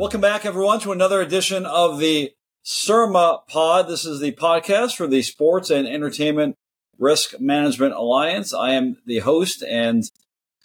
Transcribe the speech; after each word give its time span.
Welcome 0.00 0.22
back, 0.22 0.46
everyone, 0.46 0.80
to 0.80 0.92
another 0.92 1.20
edition 1.20 1.66
of 1.66 1.98
the 1.98 2.32
SERMA 2.64 3.46
Pod. 3.48 3.86
This 3.86 4.04
is 4.04 4.18
the 4.18 4.32
podcast 4.32 4.96
for 4.96 5.06
the 5.06 5.22
Sports 5.22 5.70
and 5.70 5.86
Entertainment 5.86 6.56
Risk 6.98 7.38
Management 7.38 7.94
Alliance. 7.94 8.54
I 8.54 8.72
am 8.72 8.96
the 9.06 9.20
host 9.20 9.62
and 9.62 10.04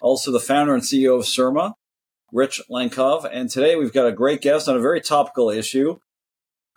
also 0.01 0.31
the 0.31 0.39
founder 0.39 0.73
and 0.73 0.83
CEO 0.83 1.19
of 1.19 1.25
SERMA, 1.25 1.73
Rich 2.31 2.61
Lenkov. 2.71 3.29
And 3.31 3.49
today 3.49 3.75
we've 3.75 3.93
got 3.93 4.07
a 4.07 4.11
great 4.11 4.41
guest 4.41 4.67
on 4.69 4.77
a 4.77 4.81
very 4.81 5.01
topical 5.01 5.49
issue. 5.49 5.99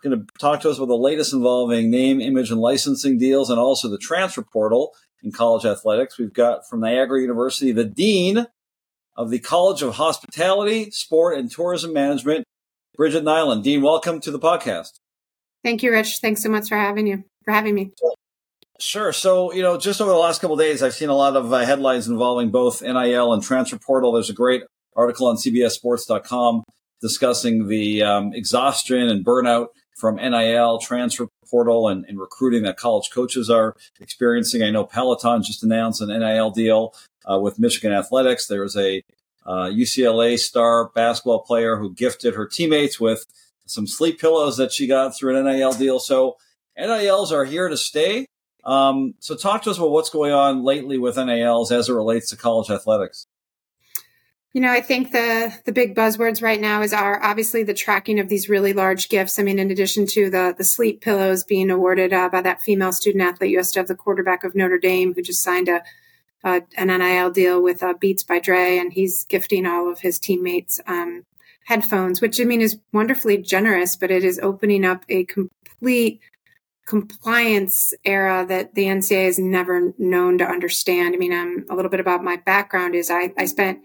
Going 0.03 0.17
to 0.17 0.25
talk 0.39 0.61
to 0.61 0.69
us 0.69 0.77
about 0.77 0.87
the 0.87 0.95
latest 0.95 1.33
involving 1.33 1.89
name, 1.89 2.21
image, 2.21 2.51
and 2.51 2.61
licensing 2.61 3.17
deals, 3.17 3.49
and 3.49 3.59
also 3.59 3.89
the 3.89 3.97
transfer 3.97 4.41
portal 4.41 4.93
in 5.21 5.31
college 5.31 5.65
athletics. 5.65 6.17
We've 6.17 6.33
got 6.33 6.67
from 6.69 6.79
Niagara 6.79 7.21
University 7.21 7.73
the 7.73 7.83
dean 7.83 8.47
of 9.17 9.29
the 9.29 9.39
College 9.39 9.81
of 9.81 9.95
Hospitality, 9.95 10.89
Sport, 10.91 11.37
and 11.37 11.51
Tourism 11.51 11.91
Management, 11.91 12.45
Bridget 12.95 13.25
Niland. 13.25 13.63
Dean, 13.63 13.81
welcome 13.81 14.21
to 14.21 14.31
the 14.31 14.39
podcast. 14.39 14.99
Thank 15.65 15.83
you, 15.83 15.91
Rich. 15.91 16.19
Thanks 16.19 16.41
so 16.41 16.49
much 16.49 16.69
for 16.69 16.77
having 16.77 17.05
you 17.05 17.25
for 17.43 17.51
having 17.51 17.75
me. 17.75 17.91
Sure. 18.79 19.11
So, 19.11 19.51
you 19.51 19.61
know, 19.61 19.77
just 19.77 19.99
over 19.99 20.09
the 20.09 20.17
last 20.17 20.39
couple 20.39 20.55
days, 20.55 20.81
I've 20.81 20.93
seen 20.93 21.09
a 21.09 21.15
lot 21.15 21.35
of 21.35 21.51
uh, 21.51 21.65
headlines 21.65 22.07
involving 22.07 22.49
both 22.49 22.81
NIL 22.81 23.33
and 23.33 23.43
transfer 23.43 23.77
portal. 23.77 24.13
There's 24.13 24.29
a 24.29 24.33
great 24.33 24.63
article 24.95 25.27
on 25.27 25.35
CBSSports.com 25.35 26.63
discussing 27.01 27.67
the 27.67 28.03
um, 28.03 28.33
exhaustion 28.33 29.09
and 29.09 29.25
burnout 29.25 29.67
from 29.99 30.15
NIL, 30.15 30.79
transfer 30.79 31.27
portal, 31.49 31.87
and, 31.87 32.05
and, 32.05 32.19
recruiting 32.19 32.63
that 32.63 32.77
college 32.77 33.09
coaches 33.11 33.49
are 33.49 33.75
experiencing. 33.99 34.63
I 34.63 34.69
know 34.69 34.85
Peloton 34.85 35.43
just 35.43 35.63
announced 35.63 36.01
an 36.01 36.09
NIL 36.09 36.51
deal 36.51 36.93
uh, 37.29 37.39
with 37.39 37.59
Michigan 37.59 37.91
Athletics. 37.91 38.47
There's 38.47 38.77
a 38.77 39.03
uh, 39.45 39.65
UCLA 39.65 40.37
star 40.37 40.89
basketball 40.89 41.41
player 41.41 41.77
who 41.77 41.93
gifted 41.93 42.35
her 42.35 42.45
teammates 42.45 42.99
with 42.99 43.25
some 43.65 43.87
sleep 43.87 44.19
pillows 44.19 44.57
that 44.57 44.71
she 44.71 44.87
got 44.87 45.17
through 45.17 45.37
an 45.37 45.45
NIL 45.45 45.73
deal. 45.73 45.99
So 45.99 46.37
NILs 46.77 47.31
are 47.31 47.45
here 47.45 47.67
to 47.67 47.77
stay. 47.77 48.25
Um, 48.63 49.15
so 49.19 49.35
talk 49.35 49.63
to 49.63 49.71
us 49.71 49.77
about 49.77 49.91
what's 49.91 50.09
going 50.09 50.31
on 50.31 50.63
lately 50.63 50.97
with 50.97 51.17
NILs 51.17 51.71
as 51.71 51.89
it 51.89 51.93
relates 51.93 52.29
to 52.29 52.37
college 52.37 52.69
athletics. 52.69 53.25
You 54.53 54.61
know, 54.61 54.71
I 54.71 54.81
think 54.81 55.11
the 55.11 55.53
the 55.65 55.71
big 55.71 55.95
buzzwords 55.95 56.41
right 56.41 56.59
now 56.59 56.81
is 56.81 56.91
are 56.91 57.21
obviously 57.23 57.63
the 57.63 57.73
tracking 57.73 58.19
of 58.19 58.29
these 58.29 58.49
really 58.49 58.73
large 58.73 59.07
gifts. 59.09 59.37
I 59.37 59.43
mean, 59.43 59.59
in 59.59 59.69
addition 59.69 60.07
to 60.07 60.29
the 60.29 60.55
the 60.57 60.63
sleep 60.63 61.01
pillows 61.01 61.43
being 61.43 61.69
awarded 61.69 62.13
uh, 62.13 62.29
by 62.29 62.41
that 62.41 62.63
female 62.63 62.91
student 62.91 63.23
athlete, 63.23 63.51
you 63.51 63.59
also 63.59 63.79
have 63.79 63.87
the 63.87 63.95
quarterback 63.95 64.43
of 64.43 64.55
Notre 64.55 64.79
Dame 64.79 65.13
who 65.13 65.21
just 65.21 65.43
signed 65.43 65.69
a 65.69 65.83
an 66.43 66.87
NIL 66.87 67.31
deal 67.31 67.61
with 67.61 67.83
uh, 67.83 67.93
Beats 67.99 68.23
by 68.23 68.39
Dre, 68.39 68.77
and 68.77 68.93
he's 68.93 69.25
gifting 69.25 69.65
all 69.65 69.91
of 69.91 69.99
his 69.99 70.17
teammates 70.17 70.79
um, 70.87 71.25
headphones, 71.65 72.21
which 72.21 72.39
I 72.39 72.45
mean 72.45 72.61
is 72.61 72.79
wonderfully 72.93 73.37
generous, 73.37 73.95
but 73.95 74.09
it 74.09 74.23
is 74.23 74.39
opening 74.39 74.85
up 74.85 75.03
a 75.09 75.25
complete 75.25 76.21
compliance 76.87 77.93
era 78.03 78.45
that 78.47 78.73
the 78.73 78.85
NCAA 78.85 79.25
has 79.25 79.37
never 79.37 79.93
known 79.99 80.39
to 80.39 80.45
understand. 80.45 81.13
I 81.13 81.17
mean, 81.19 81.33
um, 81.33 81.65
a 81.69 81.75
little 81.75 81.91
bit 81.91 81.99
about 81.99 82.23
my 82.23 82.37
background 82.37 82.95
is 82.95 83.11
I, 83.11 83.31
I 83.37 83.45
spent 83.45 83.83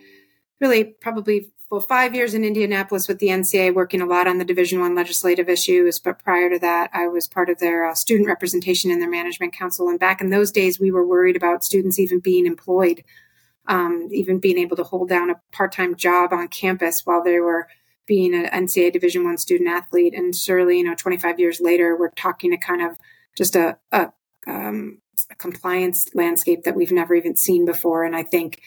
really 0.61 0.85
probably 0.85 1.51
for 1.69 1.81
five 1.81 2.15
years 2.15 2.35
in 2.35 2.45
Indianapolis 2.45 3.09
with 3.09 3.19
the 3.19 3.29
NCAA, 3.29 3.75
working 3.75 4.01
a 4.01 4.07
lot 4.07 4.27
on 4.27 4.39
the 4.39 4.45
Division 4.45 4.81
One 4.81 4.95
legislative 4.95 5.49
issues. 5.49 5.99
But 5.99 6.19
prior 6.19 6.51
to 6.51 6.59
that, 6.61 6.91
I 6.93 7.09
was 7.09 7.27
part 7.27 7.49
of 7.49 7.59
their 7.59 7.87
uh, 7.87 7.95
student 7.95 8.29
representation 8.29 8.91
in 8.91 9.01
their 9.01 9.11
management 9.11 9.55
council. 9.55 9.89
And 9.89 9.99
back 9.99 10.21
in 10.21 10.31
those 10.31 10.53
days, 10.53 10.79
we 10.79 10.91
were 10.91 11.07
worried 11.07 11.37
about 11.37 11.65
students 11.65 11.99
even 11.99 12.21
being 12.21 12.47
employed, 12.47 13.03
um, 13.67 14.09
even 14.13 14.39
being 14.39 14.59
able 14.59 14.77
to 14.77 14.85
hold 14.85 15.09
down 15.09 15.31
a 15.31 15.41
part-time 15.53 15.97
job 15.97 16.33
on 16.33 16.49
campus 16.49 17.03
while 17.05 17.25
they 17.25 17.41
were 17.41 17.67
being 18.07 18.35
an 18.35 18.67
NCAA 18.67 18.93
Division 18.93 19.25
One 19.25 19.39
student 19.39 19.71
athlete. 19.71 20.15
And 20.15 20.37
surely, 20.37 20.79
you 20.79 20.85
know, 20.85 20.95
25 20.95 21.41
years 21.41 21.61
later, 21.61 21.97
we're 21.99 22.11
talking 22.11 22.53
a 22.53 22.59
kind 22.59 22.83
of 22.83 22.99
just 23.37 23.57
a, 23.57 23.79
a, 23.91 24.13
um, 24.47 25.01
a 25.31 25.35
compliance 25.35 26.15
landscape 26.15 26.65
that 26.65 26.77
we've 26.77 26.93
never 26.93 27.15
even 27.15 27.37
seen 27.37 27.65
before. 27.65 28.05
And 28.05 28.15
I 28.15 28.23
think 28.23 28.61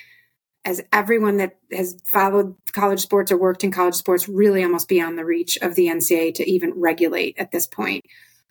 as 0.67 0.81
everyone 0.91 1.37
that 1.37 1.55
has 1.71 1.97
followed 2.03 2.53
college 2.73 2.99
sports 2.99 3.31
or 3.31 3.37
worked 3.37 3.63
in 3.63 3.71
college 3.71 3.95
sports 3.95 4.27
really 4.27 4.61
almost 4.61 4.89
beyond 4.89 5.17
the 5.17 5.23
reach 5.23 5.57
of 5.61 5.75
the 5.75 5.87
NCAA 5.87 6.33
to 6.33 6.49
even 6.49 6.73
regulate 6.75 7.37
at 7.39 7.51
this 7.51 7.65
point. 7.65 8.03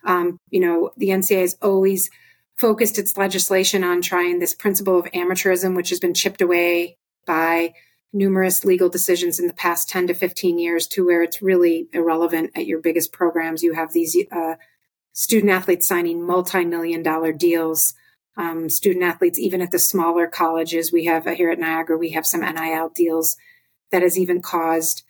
Um, 0.03 0.39
you 0.49 0.59
know, 0.59 0.89
the 0.97 1.09
NCAA 1.09 1.41
has 1.41 1.57
always 1.61 2.09
focused 2.55 2.97
its 2.97 3.17
legislation 3.17 3.83
on 3.83 4.01
trying 4.01 4.39
this 4.39 4.55
principle 4.55 4.97
of 4.97 5.05
amateurism, 5.11 5.75
which 5.75 5.89
has 5.89 5.99
been 5.99 6.15
chipped 6.15 6.41
away 6.41 6.97
by 7.27 7.73
numerous 8.11 8.65
legal 8.65 8.89
decisions 8.89 9.39
in 9.39 9.45
the 9.45 9.53
past 9.53 9.87
10 9.87 10.07
to 10.07 10.15
15 10.15 10.57
years 10.57 10.87
to 10.87 11.05
where 11.05 11.21
it's 11.21 11.43
really 11.43 11.87
irrelevant 11.93 12.49
at 12.55 12.65
your 12.65 12.81
biggest 12.81 13.13
programs. 13.13 13.61
You 13.61 13.73
have 13.73 13.93
these 13.93 14.17
uh, 14.31 14.55
student 15.13 15.51
athletes 15.51 15.87
signing 15.87 16.25
multi 16.25 16.65
million 16.65 17.03
dollar 17.03 17.31
deals 17.31 17.93
um, 18.37 18.69
student 18.69 19.03
athletes, 19.03 19.39
even 19.39 19.61
at 19.61 19.71
the 19.71 19.79
smaller 19.79 20.27
colleges. 20.27 20.91
We 20.91 21.05
have 21.05 21.27
uh, 21.27 21.31
here 21.31 21.49
at 21.49 21.59
Niagara, 21.59 21.97
we 21.97 22.11
have 22.11 22.25
some 22.25 22.41
NIL 22.41 22.89
deals 22.89 23.35
that 23.91 24.03
has 24.03 24.17
even 24.17 24.41
caused, 24.41 25.03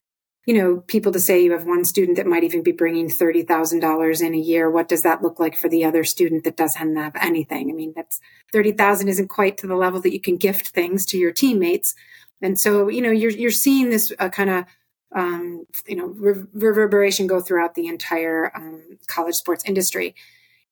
you 0.46 0.54
know, 0.54 0.78
people 0.88 1.12
to 1.12 1.20
say 1.20 1.44
you 1.44 1.52
have 1.52 1.66
one 1.66 1.84
student 1.84 2.18
that 2.18 2.28
might 2.28 2.44
even 2.44 2.64
be 2.64 2.72
bringing 2.72 3.10
thirty 3.10 3.44
thousand 3.44 3.82
dollars 3.82 4.22
in 4.22 4.34
a 4.34 4.40
year. 4.40 4.70
What 4.70 4.88
does 4.88 5.04
that 5.04 5.22
look 5.22 5.40
like 5.40 5.58
for 5.58 5.68
the 5.68 5.84
other 5.84 6.04
student 6.04 6.46
that 6.46 6.56
doesn't 6.56 6.96
have 6.96 7.16
anything? 7.20 7.70
I 7.70 7.74
mean, 7.74 7.94
that's 7.96 8.20
thirty 8.54 8.72
thousand 8.72 9.10
isn't 9.10 9.28
quite 9.28 9.58
to 9.58 9.68
the 9.68 9.76
level 9.76 10.00
that 10.02 10.14
you 10.14 10.22
can 10.22 10.38
gift 10.38 10.68
things 10.68 11.06
to 11.08 11.18
your 11.18 11.34
teammates, 11.34 11.96
and 12.42 12.60
so 12.60 12.88
you 12.88 13.02
know 13.02 13.12
you're 13.12 13.32
you're 13.32 13.52
seeing 13.52 13.90
this 13.90 14.14
uh, 14.20 14.30
kind 14.30 14.50
of 14.50 14.66
um, 15.14 15.66
you 15.86 15.98
know 15.98 16.08
reverberation 16.54 17.28
go 17.28 17.42
throughout 17.42 17.76
the 17.76 17.88
entire 17.88 18.56
um, 18.56 19.00
college 19.08 19.36
sports 19.36 19.66
industry 19.66 20.16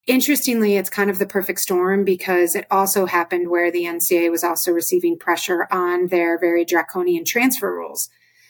Interestingly, 0.08 0.76
it's 0.76 0.90
kind 0.90 1.10
of 1.10 1.18
the 1.18 1.26
perfect 1.26 1.60
storm 1.60 2.04
because 2.04 2.56
it 2.56 2.68
also 2.70 3.08
happened 3.08 3.50
where 3.50 3.72
the 3.72 3.86
NCAA 3.86 4.30
was 4.30 4.44
also 4.44 4.72
receiving 4.72 5.18
pressure 5.18 5.68
on 5.72 6.08
their 6.08 6.38
very 6.38 6.64
draconian 6.64 7.26
transfer 7.26 7.74
rules. 7.74 8.10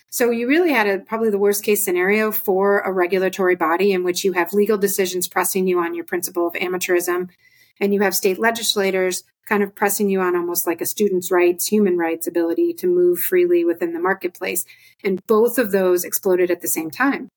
So 0.10 0.32
you 0.32 0.48
really 0.48 0.72
had 0.72 0.88
a 0.88 1.00
probably 1.00 1.30
the 1.30 1.38
worst 1.38 1.64
case 1.64 1.84
scenario 1.84 2.32
for 2.32 2.80
a 2.82 2.92
regulatory 2.92 3.56
body 3.56 3.94
in 3.94 4.04
which 4.04 4.26
you 4.26 4.34
have 4.34 4.54
legal 4.54 4.78
decisions 4.78 5.28
pressing 5.28 5.68
you 5.68 5.80
on 5.80 5.94
your 5.94 6.06
principle 6.06 6.48
of 6.48 6.54
amateurism 6.56 7.30
and 7.80 7.94
you 7.94 8.02
have 8.02 8.16
state 8.16 8.40
legislators 8.40 9.24
kind 9.46 9.62
of 9.62 9.76
pressing 9.76 10.10
you 10.10 10.22
on 10.22 10.36
almost 10.36 10.66
like 10.66 10.82
a 10.82 10.86
student's 10.86 11.32
rights, 11.32 11.68
human 11.68 11.98
rights 11.98 12.28
ability 12.28 12.74
to 12.74 12.88
move 12.88 13.20
freely 13.20 13.64
within 13.64 13.94
the 13.94 14.00
marketplace. 14.00 14.66
And 15.04 15.26
both 15.28 15.58
of 15.58 15.72
those 15.72 16.04
exploded 16.04 16.50
at 16.50 16.62
the 16.62 16.68
same 16.68 16.90
time. 16.90 17.30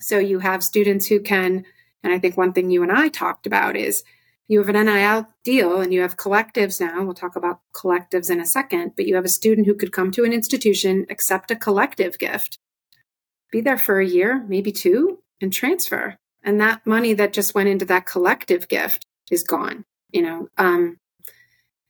So 0.00 0.18
you 0.18 0.40
have 0.40 0.62
students 0.62 1.06
who 1.06 1.20
can 1.20 1.64
and 2.04 2.12
I 2.12 2.18
think 2.18 2.36
one 2.36 2.52
thing 2.52 2.70
you 2.70 2.82
and 2.82 2.92
I 2.92 3.08
talked 3.08 3.46
about 3.46 3.76
is 3.76 4.04
you 4.46 4.58
have 4.58 4.68
an 4.68 4.84
NIL 4.84 5.26
deal 5.42 5.80
and 5.80 5.92
you 5.92 6.02
have 6.02 6.18
collectives 6.18 6.80
now. 6.80 7.02
We'll 7.02 7.14
talk 7.14 7.34
about 7.34 7.60
collectives 7.74 8.30
in 8.30 8.40
a 8.40 8.46
second, 8.46 8.92
but 8.94 9.06
you 9.06 9.14
have 9.14 9.24
a 9.24 9.30
student 9.30 9.66
who 9.66 9.74
could 9.74 9.90
come 9.90 10.10
to 10.12 10.24
an 10.24 10.32
institution, 10.32 11.06
accept 11.08 11.50
a 11.50 11.56
collective 11.56 12.18
gift, 12.18 12.58
be 13.50 13.62
there 13.62 13.78
for 13.78 14.00
a 14.00 14.06
year, 14.06 14.44
maybe 14.46 14.70
two, 14.70 15.20
and 15.40 15.50
transfer. 15.50 16.18
And 16.42 16.60
that 16.60 16.86
money 16.86 17.14
that 17.14 17.32
just 17.32 17.54
went 17.54 17.70
into 17.70 17.86
that 17.86 18.04
collective 18.04 18.68
gift 18.68 19.06
is 19.30 19.42
gone, 19.42 19.86
you 20.12 20.20
know. 20.20 20.48
Um, 20.58 20.98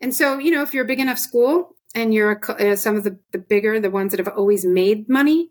and 0.01 0.15
so, 0.15 0.39
you 0.39 0.53
know, 0.53 0.63
if 0.63 0.73
you're 0.73 0.85
a 0.85 0.89
big 0.89 1.01
enough 1.01 1.19
school 1.19 1.75
and 1.93 2.15
you're 2.15 2.33
a, 2.33 2.73
uh, 2.73 2.77
some 2.77 2.95
of 2.95 3.03
the, 3.03 3.19
the 3.33 3.39
bigger, 3.39 3.81
the 3.81 3.91
ones 3.91 4.13
that 4.13 4.25
have 4.25 4.37
always 4.37 4.65
made 4.65 5.09
money, 5.09 5.51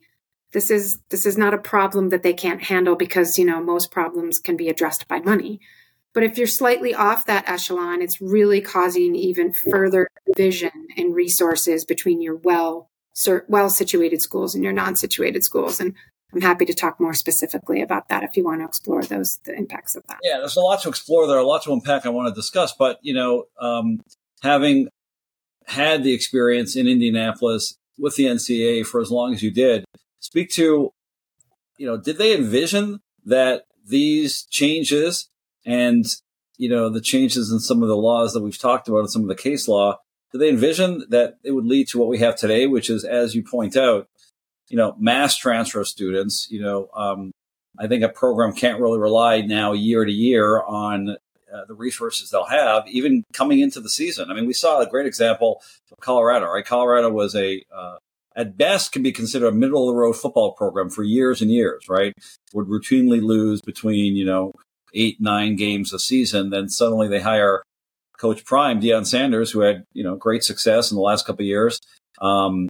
this 0.53 0.69
is 0.69 0.99
this 1.09 1.25
is 1.25 1.37
not 1.37 1.53
a 1.53 1.57
problem 1.57 2.09
that 2.09 2.23
they 2.23 2.33
can't 2.33 2.63
handle 2.63 2.95
because 2.95 3.37
you 3.37 3.45
know 3.45 3.61
most 3.61 3.91
problems 3.91 4.39
can 4.39 4.55
be 4.55 4.69
addressed 4.69 5.07
by 5.07 5.19
money. 5.19 5.59
But 6.13 6.23
if 6.23 6.37
you're 6.37 6.47
slightly 6.47 6.93
off 6.93 7.25
that 7.25 7.49
echelon 7.49 8.01
it's 8.01 8.21
really 8.21 8.61
causing 8.61 9.15
even 9.15 9.51
further 9.51 10.07
division 10.27 10.87
in 10.95 11.11
resources 11.11 11.83
between 11.83 12.21
your 12.21 12.35
well 12.35 12.89
well 13.47 13.69
situated 13.69 14.21
schools 14.21 14.55
and 14.55 14.63
your 14.63 14.73
non 14.73 14.95
situated 14.95 15.43
schools. 15.43 15.79
And 15.79 15.95
i'm 16.33 16.41
happy 16.41 16.65
to 16.65 16.73
talk 16.73 16.99
more 16.99 17.13
specifically 17.13 17.81
about 17.81 18.07
that 18.09 18.23
if 18.23 18.37
you 18.37 18.43
want 18.43 18.61
to 18.61 18.65
explore 18.65 19.03
those 19.03 19.39
the 19.45 19.55
impacts 19.55 19.95
of 19.95 20.03
that. 20.07 20.19
Yeah 20.21 20.37
there's 20.37 20.55
a 20.55 20.61
lot 20.61 20.81
to 20.83 20.89
explore 20.89 21.27
there 21.27 21.37
a 21.37 21.45
lot 21.45 21.63
to 21.63 21.73
unpack 21.73 22.05
i 22.05 22.09
want 22.09 22.33
to 22.33 22.39
discuss. 22.39 22.73
But 22.77 22.99
you 23.01 23.15
know 23.15 23.45
um, 23.59 24.01
having 24.43 24.87
had 25.65 26.03
the 26.03 26.13
experience 26.13 26.75
in 26.75 26.87
indianapolis 26.87 27.75
with 27.97 28.15
the 28.15 28.25
NCAA 28.25 28.85
for 28.85 28.99
as 29.01 29.09
long 29.09 29.33
as 29.33 29.41
you 29.41 29.51
did 29.51 29.85
speak 30.23 30.49
to, 30.49 30.93
you 31.77 31.85
know, 31.85 31.97
did 31.97 32.17
they 32.17 32.33
envision 32.33 33.01
that 33.25 33.63
these 33.85 34.45
changes 34.45 35.29
and, 35.65 36.05
you 36.57 36.69
know, 36.69 36.89
the 36.89 37.01
changes 37.01 37.51
in 37.51 37.59
some 37.59 37.83
of 37.83 37.89
the 37.89 37.97
laws 37.97 38.31
that 38.31 38.41
we've 38.41 38.57
talked 38.57 38.87
about 38.87 38.99
in 38.99 39.07
some 39.09 39.21
of 39.21 39.27
the 39.27 39.35
case 39.35 39.67
law, 39.67 39.99
did 40.31 40.39
they 40.39 40.49
envision 40.49 41.03
that 41.09 41.35
it 41.43 41.51
would 41.51 41.65
lead 41.65 41.89
to 41.89 41.99
what 41.99 42.07
we 42.07 42.19
have 42.19 42.37
today, 42.37 42.67
which 42.67 42.89
is, 42.89 43.03
as 43.03 43.35
you 43.35 43.43
point 43.43 43.75
out, 43.75 44.07
you 44.69 44.77
know, 44.77 44.95
mass 44.97 45.37
transfer 45.37 45.81
of 45.81 45.89
students, 45.89 46.47
you 46.49 46.61
know, 46.61 46.87
um, 46.95 47.33
I 47.77 47.87
think 47.87 48.01
a 48.01 48.09
program 48.09 48.53
can't 48.53 48.79
really 48.79 48.99
rely 48.99 49.41
now 49.41 49.73
year 49.73 50.05
to 50.05 50.11
year 50.11 50.63
on 50.63 51.09
uh, 51.09 51.65
the 51.67 51.73
resources 51.73 52.29
they'll 52.29 52.45
have, 52.45 52.87
even 52.87 53.25
coming 53.33 53.59
into 53.59 53.81
the 53.81 53.89
season. 53.89 54.31
I 54.31 54.35
mean, 54.35 54.47
we 54.47 54.53
saw 54.53 54.79
a 54.79 54.89
great 54.89 55.05
example 55.05 55.61
of 55.91 55.99
Colorado. 55.99 56.47
Right, 56.47 56.65
Colorado 56.65 57.09
was 57.11 57.35
a 57.35 57.61
uh, 57.75 57.97
at 58.35 58.57
best 58.57 58.91
can 58.91 59.03
be 59.03 59.11
considered 59.11 59.47
a 59.47 59.51
middle 59.51 59.89
of 59.89 59.93
the 59.93 59.99
road 59.99 60.13
football 60.13 60.53
program 60.53 60.89
for 60.89 61.03
years 61.03 61.41
and 61.41 61.51
years. 61.51 61.85
Right, 61.89 62.13
would 62.53 62.67
routinely 62.67 63.21
lose 63.21 63.61
between 63.61 64.15
you 64.15 64.25
know 64.25 64.51
eight 64.93 65.17
nine 65.19 65.55
games 65.55 65.93
a 65.93 65.99
season. 65.99 66.49
Then 66.49 66.69
suddenly 66.69 67.07
they 67.07 67.21
hire 67.21 67.63
Coach 68.17 68.45
Prime, 68.45 68.81
Deion 68.81 69.05
Sanders, 69.05 69.51
who 69.51 69.61
had 69.61 69.83
you 69.93 70.03
know 70.03 70.15
great 70.15 70.43
success 70.43 70.91
in 70.91 70.95
the 70.95 71.01
last 71.01 71.25
couple 71.25 71.45
years. 71.45 71.79
Um, 72.21 72.69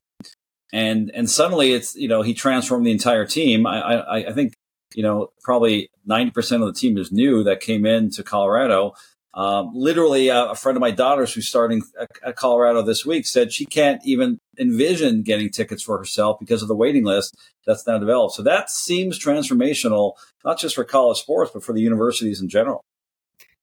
and 0.72 1.12
and 1.14 1.30
suddenly 1.30 1.74
it's 1.74 1.96
you 1.96 2.08
know 2.08 2.22
he 2.22 2.34
transformed 2.34 2.86
the 2.86 2.92
entire 2.92 3.26
team. 3.26 3.66
I 3.68 3.80
I, 3.80 4.18
I 4.30 4.34
think 4.34 4.54
you 4.96 5.04
know 5.04 5.30
probably 5.44 5.90
ninety 6.06 6.32
percent 6.32 6.64
of 6.64 6.74
the 6.74 6.80
team 6.80 6.98
is 6.98 7.12
new 7.12 7.44
that 7.44 7.60
came 7.60 7.86
into 7.86 8.24
Colorado. 8.24 8.94
Um, 9.34 9.72
literally, 9.74 10.30
uh, 10.30 10.52
a 10.52 10.56
friend 10.56 10.78
of 10.78 10.82
my 10.82 10.92
daughter's 10.92 11.34
who's 11.34 11.48
starting 11.48 11.82
at 12.24 12.36
Colorado 12.36 12.84
this 12.84 13.06
week 13.06 13.26
said 13.26 13.52
she 13.52 13.66
can't 13.66 14.00
even 14.06 14.40
envision 14.60 15.24
getting 15.24 15.50
tickets 15.50 15.82
for 15.82 15.98
herself 15.98 16.40
because 16.40 16.62
of 16.62 16.68
the 16.68 16.76
waiting 16.76 17.04
list 17.04 17.36
that's 17.66 17.88
now 17.88 17.98
developed. 17.98 18.36
So 18.36 18.44
that 18.44 18.70
seems 18.70 19.18
transformational, 19.18 20.14
not 20.46 20.60
just 20.60 20.76
for 20.76 20.84
college 20.84 21.18
sports, 21.18 21.50
but 21.52 21.64
for 21.64 21.74
the 21.74 21.82
universities 21.82 22.42
in 22.42 22.50
general. 22.50 22.84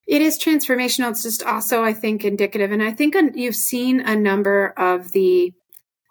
It 0.09 0.23
is 0.23 0.41
transformational. 0.41 1.11
It's 1.11 1.23
just 1.23 1.45
also, 1.45 1.85
I 1.85 1.93
think, 1.93 2.25
indicative. 2.25 2.73
And 2.73 2.83
I 2.83 2.91
think 2.91 3.15
you've 3.37 3.55
seen 3.55 4.01
a 4.01 4.17
number 4.17 4.75
of 4.77 5.13
the 5.13 5.53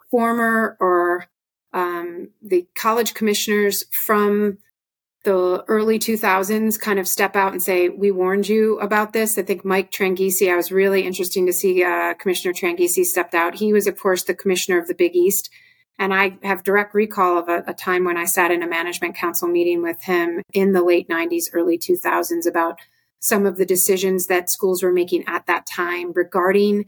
former 0.09 0.77
or 0.79 1.25
um, 1.73 2.29
the 2.41 2.65
college 2.75 3.13
commissioners 3.13 3.83
from 3.91 4.59
the 5.23 5.63
early 5.67 5.99
2000s 5.99 6.79
kind 6.79 6.99
of 6.99 7.07
step 7.07 7.35
out 7.35 7.51
and 7.51 7.61
say, 7.61 7.89
We 7.89 8.11
warned 8.11 8.47
you 8.47 8.79
about 8.79 9.13
this. 9.13 9.37
I 9.37 9.43
think 9.43 9.65
Mike 9.65 9.91
Tranghese, 9.91 10.51
I 10.51 10.55
was 10.55 10.71
really 10.71 11.05
interesting 11.05 11.45
to 11.45 11.53
see 11.53 11.83
uh, 11.83 12.13
Commissioner 12.13 12.53
Tranghese 12.53 13.03
stepped 13.05 13.35
out. 13.35 13.55
He 13.55 13.73
was, 13.73 13.87
of 13.87 13.97
course, 13.97 14.23
the 14.23 14.33
commissioner 14.35 14.79
of 14.79 14.87
the 14.87 14.95
Big 14.95 15.15
East. 15.15 15.49
And 15.97 16.13
I 16.13 16.37
have 16.43 16.63
direct 16.63 16.93
recall 16.93 17.37
of 17.37 17.49
a, 17.49 17.63
a 17.67 17.73
time 17.73 18.05
when 18.05 18.15
I 18.15 18.23
sat 18.23 18.51
in 18.51 18.63
a 18.63 18.67
management 18.67 19.15
council 19.15 19.49
meeting 19.49 19.83
with 19.83 20.01
him 20.01 20.41
in 20.53 20.71
the 20.71 20.81
late 20.81 21.09
90s, 21.09 21.49
early 21.51 21.77
2000s 21.77 22.47
about 22.47 22.79
some 23.19 23.45
of 23.45 23.57
the 23.57 23.65
decisions 23.65 24.27
that 24.27 24.49
schools 24.49 24.81
were 24.81 24.93
making 24.93 25.25
at 25.27 25.45
that 25.47 25.67
time 25.67 26.13
regarding 26.13 26.85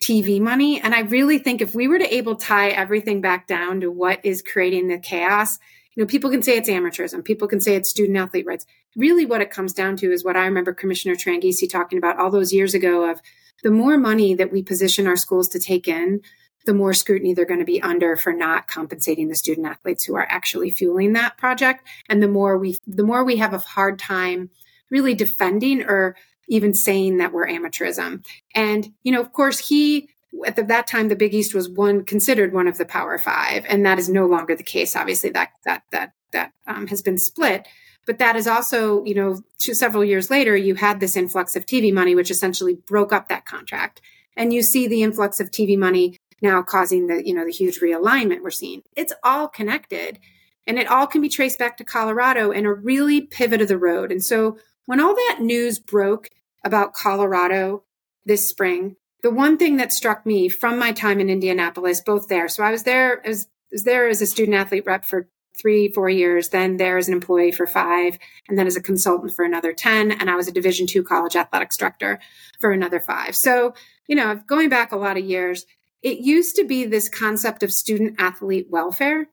TV 0.00 0.40
money. 0.40 0.80
And 0.80 0.94
I 0.94 1.00
really 1.00 1.38
think 1.38 1.60
if 1.60 1.74
we 1.74 1.88
were 1.88 1.98
to 1.98 2.14
able 2.14 2.36
tie 2.36 2.68
everything 2.68 3.20
back 3.20 3.48
down 3.48 3.80
to 3.80 3.90
what 3.90 4.24
is 4.24 4.42
creating 4.42 4.86
the 4.86 4.98
chaos, 4.98 5.58
you 5.94 6.02
know, 6.02 6.06
people 6.06 6.30
can 6.30 6.42
say 6.42 6.56
it's 6.56 6.68
amateurism, 6.68 7.24
people 7.24 7.48
can 7.48 7.60
say 7.60 7.76
it's 7.76 7.88
student 7.88 8.18
athlete 8.18 8.46
rights. 8.46 8.66
Really, 8.96 9.26
what 9.26 9.40
it 9.40 9.50
comes 9.50 9.72
down 9.72 9.96
to 9.98 10.12
is 10.12 10.24
what 10.24 10.36
I 10.36 10.44
remember 10.44 10.72
Commissioner 10.72 11.14
Tranghese 11.14 11.70
talking 11.70 11.98
about 11.98 12.18
all 12.18 12.30
those 12.30 12.52
years 12.52 12.74
ago 12.74 13.10
of 13.10 13.20
the 13.62 13.70
more 13.70 13.96
money 13.96 14.34
that 14.34 14.52
we 14.52 14.62
position 14.62 15.06
our 15.06 15.16
schools 15.16 15.48
to 15.48 15.58
take 15.58 15.88
in, 15.88 16.20
the 16.66 16.74
more 16.74 16.94
scrutiny 16.94 17.34
they're 17.34 17.44
going 17.44 17.60
to 17.60 17.66
be 17.66 17.82
under 17.82 18.16
for 18.16 18.32
not 18.32 18.66
compensating 18.66 19.28
the 19.28 19.34
student 19.34 19.66
athletes 19.66 20.04
who 20.04 20.16
are 20.16 20.26
actually 20.28 20.70
fueling 20.70 21.12
that 21.12 21.36
project. 21.36 21.86
And 22.08 22.22
the 22.22 22.28
more 22.28 22.58
we 22.58 22.78
the 22.86 23.04
more 23.04 23.24
we 23.24 23.36
have 23.36 23.54
a 23.54 23.58
hard 23.58 23.98
time 23.98 24.50
really 24.90 25.14
defending 25.14 25.82
or 25.82 26.16
even 26.48 26.74
saying 26.74 27.18
that 27.18 27.32
we're 27.32 27.48
amateurism. 27.48 28.24
And, 28.54 28.92
you 29.02 29.12
know, 29.12 29.20
of 29.20 29.32
course, 29.32 29.58
he, 29.58 30.10
at 30.46 30.56
the, 30.56 30.64
that 30.64 30.86
time, 30.86 31.08
the 31.08 31.16
Big 31.16 31.34
East 31.34 31.54
was 31.54 31.68
one 31.68 32.04
considered 32.04 32.52
one 32.52 32.68
of 32.68 32.78
the 32.78 32.84
Power 32.84 33.18
Five, 33.18 33.64
and 33.68 33.84
that 33.86 33.98
is 33.98 34.08
no 34.08 34.26
longer 34.26 34.54
the 34.56 34.62
case. 34.62 34.96
Obviously, 34.96 35.30
that 35.30 35.50
that 35.64 35.84
that 35.90 36.12
that 36.32 36.52
um, 36.66 36.86
has 36.88 37.02
been 37.02 37.18
split. 37.18 37.66
But 38.06 38.18
that 38.18 38.36
is 38.36 38.46
also, 38.46 39.02
you 39.04 39.14
know, 39.14 39.42
several 39.56 40.04
years 40.04 40.30
later, 40.30 40.54
you 40.56 40.74
had 40.74 41.00
this 41.00 41.16
influx 41.16 41.56
of 41.56 41.64
TV 41.64 41.92
money, 41.92 42.14
which 42.14 42.30
essentially 42.30 42.74
broke 42.74 43.12
up 43.12 43.28
that 43.28 43.46
contract. 43.46 44.02
And 44.36 44.52
you 44.52 44.62
see 44.62 44.86
the 44.86 45.02
influx 45.02 45.40
of 45.40 45.50
TV 45.50 45.78
money 45.78 46.18
now 46.42 46.62
causing 46.62 47.06
the, 47.06 47.26
you 47.26 47.32
know, 47.32 47.44
the 47.44 47.52
huge 47.52 47.80
realignment 47.80 48.42
we're 48.42 48.50
seeing. 48.50 48.82
It's 48.94 49.14
all 49.22 49.48
connected, 49.48 50.18
and 50.66 50.78
it 50.78 50.88
all 50.88 51.06
can 51.06 51.22
be 51.22 51.28
traced 51.28 51.58
back 51.58 51.78
to 51.78 51.84
Colorado 51.84 52.50
and 52.50 52.66
a 52.66 52.72
really 52.72 53.22
pivot 53.22 53.62
of 53.62 53.68
the 53.68 53.78
road. 53.78 54.12
And 54.12 54.22
so 54.22 54.58
when 54.86 55.00
all 55.00 55.14
that 55.14 55.38
news 55.40 55.78
broke 55.78 56.28
about 56.62 56.92
Colorado 56.92 57.84
this 58.26 58.48
spring, 58.48 58.96
the 59.24 59.30
one 59.30 59.56
thing 59.56 59.78
that 59.78 59.90
struck 59.90 60.26
me 60.26 60.50
from 60.50 60.78
my 60.78 60.92
time 60.92 61.18
in 61.18 61.30
Indianapolis, 61.30 62.02
both 62.02 62.28
there, 62.28 62.46
so 62.46 62.62
I 62.62 62.70
was 62.70 62.82
there 62.82 63.26
as 63.26 63.48
was 63.72 63.84
there 63.84 64.06
as 64.06 64.20
a 64.20 64.26
student 64.26 64.54
athlete 64.54 64.84
rep 64.84 65.02
for 65.02 65.30
three, 65.58 65.88
four 65.88 66.10
years, 66.10 66.50
then 66.50 66.76
there 66.76 66.98
as 66.98 67.08
an 67.08 67.14
employee 67.14 67.50
for 67.50 67.66
five, 67.66 68.18
and 68.48 68.58
then 68.58 68.66
as 68.66 68.76
a 68.76 68.82
consultant 68.82 69.32
for 69.34 69.42
another 69.42 69.72
10. 69.72 70.12
And 70.12 70.28
I 70.28 70.36
was 70.36 70.46
a 70.46 70.52
division 70.52 70.86
two 70.86 71.02
college 71.02 71.36
athletics 71.36 71.78
director 71.78 72.20
for 72.60 72.70
another 72.70 73.00
five. 73.00 73.34
So, 73.34 73.72
you 74.06 74.14
know, 74.14 74.42
going 74.46 74.68
back 74.68 74.92
a 74.92 74.96
lot 74.96 75.16
of 75.16 75.24
years, 75.24 75.64
it 76.02 76.18
used 76.18 76.54
to 76.56 76.64
be 76.64 76.84
this 76.84 77.08
concept 77.08 77.62
of 77.62 77.72
student 77.72 78.16
athlete 78.18 78.66
welfare 78.68 79.28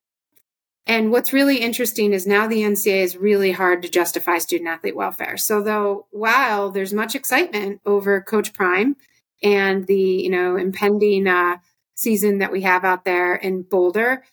and 0.87 1.11
what's 1.11 1.33
really 1.33 1.57
interesting 1.57 2.11
is 2.11 2.25
now 2.25 2.47
the 2.47 2.63
NCAA 2.63 3.03
is 3.03 3.17
really 3.17 3.51
hard 3.51 3.81
to 3.83 3.89
justify 3.89 4.39
student 4.39 4.69
athlete 4.69 4.95
welfare. 4.95 5.37
So 5.37 5.61
though 5.61 6.07
while 6.11 6.71
there's 6.71 6.93
much 6.93 7.13
excitement 7.13 7.81
over 7.85 8.19
Coach 8.21 8.53
Prime 8.53 8.95
and 9.43 9.87
the 9.87 9.95
you 9.95 10.29
know 10.29 10.55
impending 10.55 11.27
uh, 11.27 11.57
season 11.95 12.39
that 12.39 12.51
we 12.51 12.61
have 12.61 12.83
out 12.83 13.05
there 13.05 13.35
in 13.35 13.63
Boulder, 13.63 14.23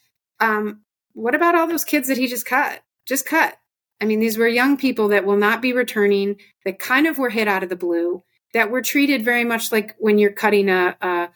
um, 0.41 0.83
what 1.13 1.35
about 1.35 1.55
all 1.55 1.67
those 1.67 1.85
kids 1.85 2.09
that 2.09 2.19
he 2.19 2.27
just 2.27 2.47
cut? 2.47 2.83
Just 3.07 3.27
cut. 3.27 3.57
I 4.01 4.05
mean, 4.05 4.21
these 4.21 4.39
were 4.39 4.47
young 4.47 4.77
people 4.77 5.09
that 5.09 5.25
will 5.25 5.37
not 5.37 5.61
be 5.61 5.73
returning. 5.73 6.37
That 6.65 6.79
kind 6.79 7.07
of 7.07 7.19
were 7.19 7.31
hit 7.31 7.49
out 7.49 7.63
of 7.63 7.69
the 7.69 7.77
blue. 7.77 8.23
That 8.55 8.71
were 8.71 8.83
treated 8.83 9.25
very 9.25 9.45
much 9.45 9.73
like 9.73 9.95
when 9.99 10.19
you're 10.19 10.33
cutting 10.33 10.69
a, 10.69 10.97
a 11.01 11.29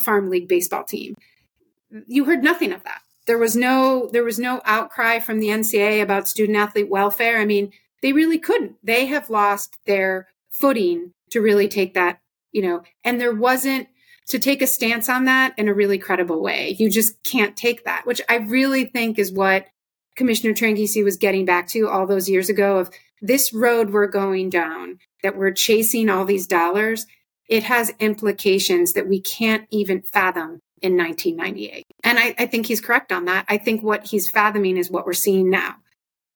farm 0.00 0.30
league 0.30 0.48
baseball 0.48 0.84
team. 0.84 1.14
You 2.06 2.24
heard 2.24 2.42
nothing 2.42 2.72
of 2.72 2.82
that 2.84 3.02
there 3.26 3.38
was 3.38 3.56
no 3.56 4.08
there 4.12 4.24
was 4.24 4.38
no 4.38 4.62
outcry 4.64 5.18
from 5.18 5.40
the 5.40 5.48
NCAA 5.48 6.02
about 6.02 6.28
student 6.28 6.56
athlete 6.56 6.88
welfare. 6.88 7.38
I 7.38 7.44
mean, 7.44 7.72
they 8.00 8.12
really 8.12 8.38
couldn't. 8.38 8.76
They 8.82 9.06
have 9.06 9.30
lost 9.30 9.78
their 9.84 10.28
footing 10.48 11.12
to 11.30 11.40
really 11.40 11.68
take 11.68 11.94
that, 11.94 12.20
you 12.52 12.62
know, 12.62 12.82
and 13.04 13.20
there 13.20 13.34
wasn't 13.34 13.88
to 14.28 14.38
take 14.38 14.60
a 14.60 14.66
stance 14.66 15.08
on 15.08 15.24
that 15.24 15.54
in 15.56 15.68
a 15.68 15.74
really 15.74 15.98
credible 15.98 16.42
way. 16.42 16.76
You 16.78 16.90
just 16.90 17.22
can't 17.22 17.56
take 17.56 17.84
that, 17.84 18.06
which 18.06 18.20
I 18.28 18.36
really 18.36 18.84
think 18.84 19.18
is 19.18 19.32
what 19.32 19.66
Commissioner 20.16 20.54
Tranghese 20.54 21.04
was 21.04 21.16
getting 21.16 21.44
back 21.44 21.68
to 21.68 21.88
all 21.88 22.06
those 22.06 22.28
years 22.28 22.48
ago 22.48 22.78
of 22.78 22.90
this 23.22 23.52
road 23.52 23.90
we're 23.90 24.08
going 24.08 24.50
down, 24.50 24.98
that 25.22 25.36
we're 25.36 25.52
chasing 25.52 26.08
all 26.08 26.24
these 26.24 26.46
dollars. 26.46 27.06
It 27.48 27.64
has 27.64 27.92
implications 28.00 28.94
that 28.94 29.08
we 29.08 29.20
can't 29.20 29.66
even 29.70 30.02
fathom 30.02 30.60
in 30.82 30.96
1998. 30.96 31.84
And 32.02 32.18
I, 32.18 32.34
I, 32.38 32.46
think 32.46 32.66
he's 32.66 32.80
correct 32.80 33.12
on 33.12 33.24
that. 33.26 33.46
I 33.48 33.56
think 33.56 33.82
what 33.82 34.06
he's 34.06 34.28
fathoming 34.28 34.76
is 34.76 34.90
what 34.90 35.06
we're 35.06 35.14
seeing 35.14 35.48
now 35.48 35.76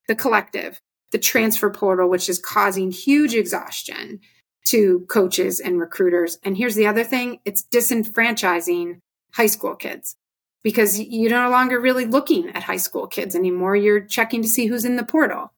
the 0.09 0.15
collective, 0.15 0.81
the 1.13 1.19
transfer 1.19 1.71
portal, 1.71 2.09
which 2.09 2.29
is 2.29 2.39
causing 2.39 2.91
huge 2.91 3.35
exhaustion 3.35 4.21
to 4.67 5.07
coaches 5.09 5.61
and 5.61 5.81
recruiters. 5.81 6.39
And 6.45 6.57
here's 6.57 6.75
the 6.75 6.87
other 6.87 7.05
thing 7.05 7.41
it's 7.45 7.65
disenfranchising 7.73 9.01
high 9.33 9.47
school 9.47 9.75
kids 9.75 10.17
because 10.63 11.01
you're 11.01 11.31
no 11.31 11.51
longer 11.51 11.81
really 11.81 12.05
looking 12.05 12.51
at 12.51 12.65
high 12.65 12.77
school 12.77 13.07
kids 13.07 13.35
anymore. 13.35 13.77
You're 13.77 14.01
checking 14.01 14.43
to 14.43 14.49
see 14.49 14.67
who's 14.67 14.85
in 14.85 14.97
the 14.97 15.05
portal. 15.05 15.53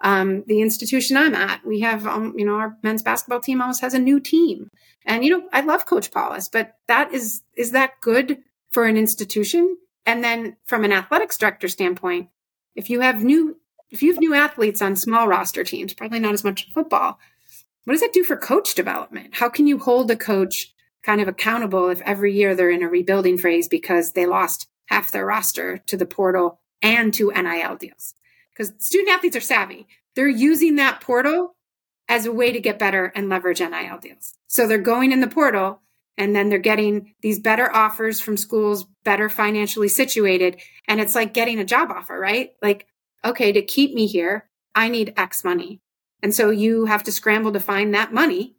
Um, 0.00 0.44
the 0.46 0.60
institution 0.60 1.16
I'm 1.16 1.34
at, 1.34 1.64
we 1.66 1.80
have, 1.80 2.06
um, 2.06 2.34
you 2.36 2.44
know, 2.44 2.56
our 2.56 2.76
men's 2.82 3.02
basketball 3.02 3.40
team 3.40 3.60
almost 3.60 3.80
has 3.80 3.94
a 3.94 3.98
new 3.98 4.20
team. 4.20 4.70
And, 5.04 5.24
you 5.24 5.30
know, 5.30 5.48
I 5.52 5.60
love 5.60 5.86
Coach 5.86 6.10
Paulus, 6.10 6.48
but 6.48 6.74
that 6.86 7.12
is, 7.12 7.42
is 7.56 7.70
that 7.70 8.00
good 8.00 8.38
for 8.70 8.84
an 8.84 8.96
institution? 8.96 9.76
And 10.04 10.22
then 10.22 10.56
from 10.64 10.84
an 10.84 10.92
athletics 10.92 11.38
director 11.38 11.68
standpoint, 11.68 12.28
if 12.74 12.90
you 12.90 13.00
have 13.00 13.24
new, 13.24 13.56
if 13.90 14.02
you 14.02 14.12
have 14.12 14.20
new 14.20 14.34
athletes 14.34 14.82
on 14.82 14.96
small 14.96 15.28
roster 15.28 15.64
teams, 15.64 15.94
probably 15.94 16.20
not 16.20 16.34
as 16.34 16.44
much 16.44 16.68
football, 16.74 17.18
what 17.86 17.94
does 17.94 18.02
that 18.02 18.12
do 18.12 18.22
for 18.22 18.36
coach 18.36 18.74
development? 18.74 19.36
How 19.36 19.48
can 19.48 19.66
you 19.66 19.78
hold 19.78 20.10
a 20.10 20.16
coach 20.16 20.74
kind 21.02 21.20
of 21.20 21.28
accountable 21.28 21.88
if 21.88 22.02
every 22.02 22.34
year 22.34 22.54
they're 22.54 22.70
in 22.70 22.82
a 22.82 22.88
rebuilding 22.88 23.38
phase 23.38 23.68
because 23.68 24.12
they 24.12 24.26
lost 24.26 24.68
half 24.86 25.10
their 25.10 25.24
roster 25.24 25.78
to 25.86 25.96
the 25.96 26.04
portal 26.04 26.60
and 26.82 27.14
to 27.14 27.32
NIL 27.32 27.76
deals? 27.76 28.14
because 28.56 28.72
student 28.78 29.10
athletes 29.10 29.36
are 29.36 29.40
savvy. 29.40 29.86
They're 30.14 30.28
using 30.28 30.76
that 30.76 31.00
portal 31.00 31.56
as 32.08 32.26
a 32.26 32.32
way 32.32 32.52
to 32.52 32.60
get 32.60 32.78
better 32.78 33.12
and 33.14 33.28
leverage 33.28 33.60
NIL 33.60 33.98
deals. 34.00 34.34
So 34.46 34.66
they're 34.66 34.78
going 34.78 35.12
in 35.12 35.20
the 35.20 35.26
portal 35.26 35.82
and 36.16 36.34
then 36.34 36.48
they're 36.48 36.58
getting 36.58 37.14
these 37.20 37.38
better 37.38 37.74
offers 37.74 38.20
from 38.20 38.36
schools, 38.36 38.86
better 39.04 39.28
financially 39.28 39.88
situated. 39.88 40.60
And 40.88 41.00
it's 41.00 41.14
like 41.14 41.34
getting 41.34 41.58
a 41.58 41.64
job 41.64 41.90
offer, 41.90 42.18
right? 42.18 42.52
Like, 42.62 42.86
okay, 43.24 43.52
to 43.52 43.60
keep 43.60 43.92
me 43.92 44.06
here, 44.06 44.48
I 44.74 44.88
need 44.88 45.12
X 45.16 45.44
money. 45.44 45.80
And 46.26 46.34
so 46.34 46.50
you 46.50 46.86
have 46.86 47.04
to 47.04 47.12
scramble 47.12 47.52
to 47.52 47.60
find 47.60 47.94
that 47.94 48.12
money, 48.12 48.56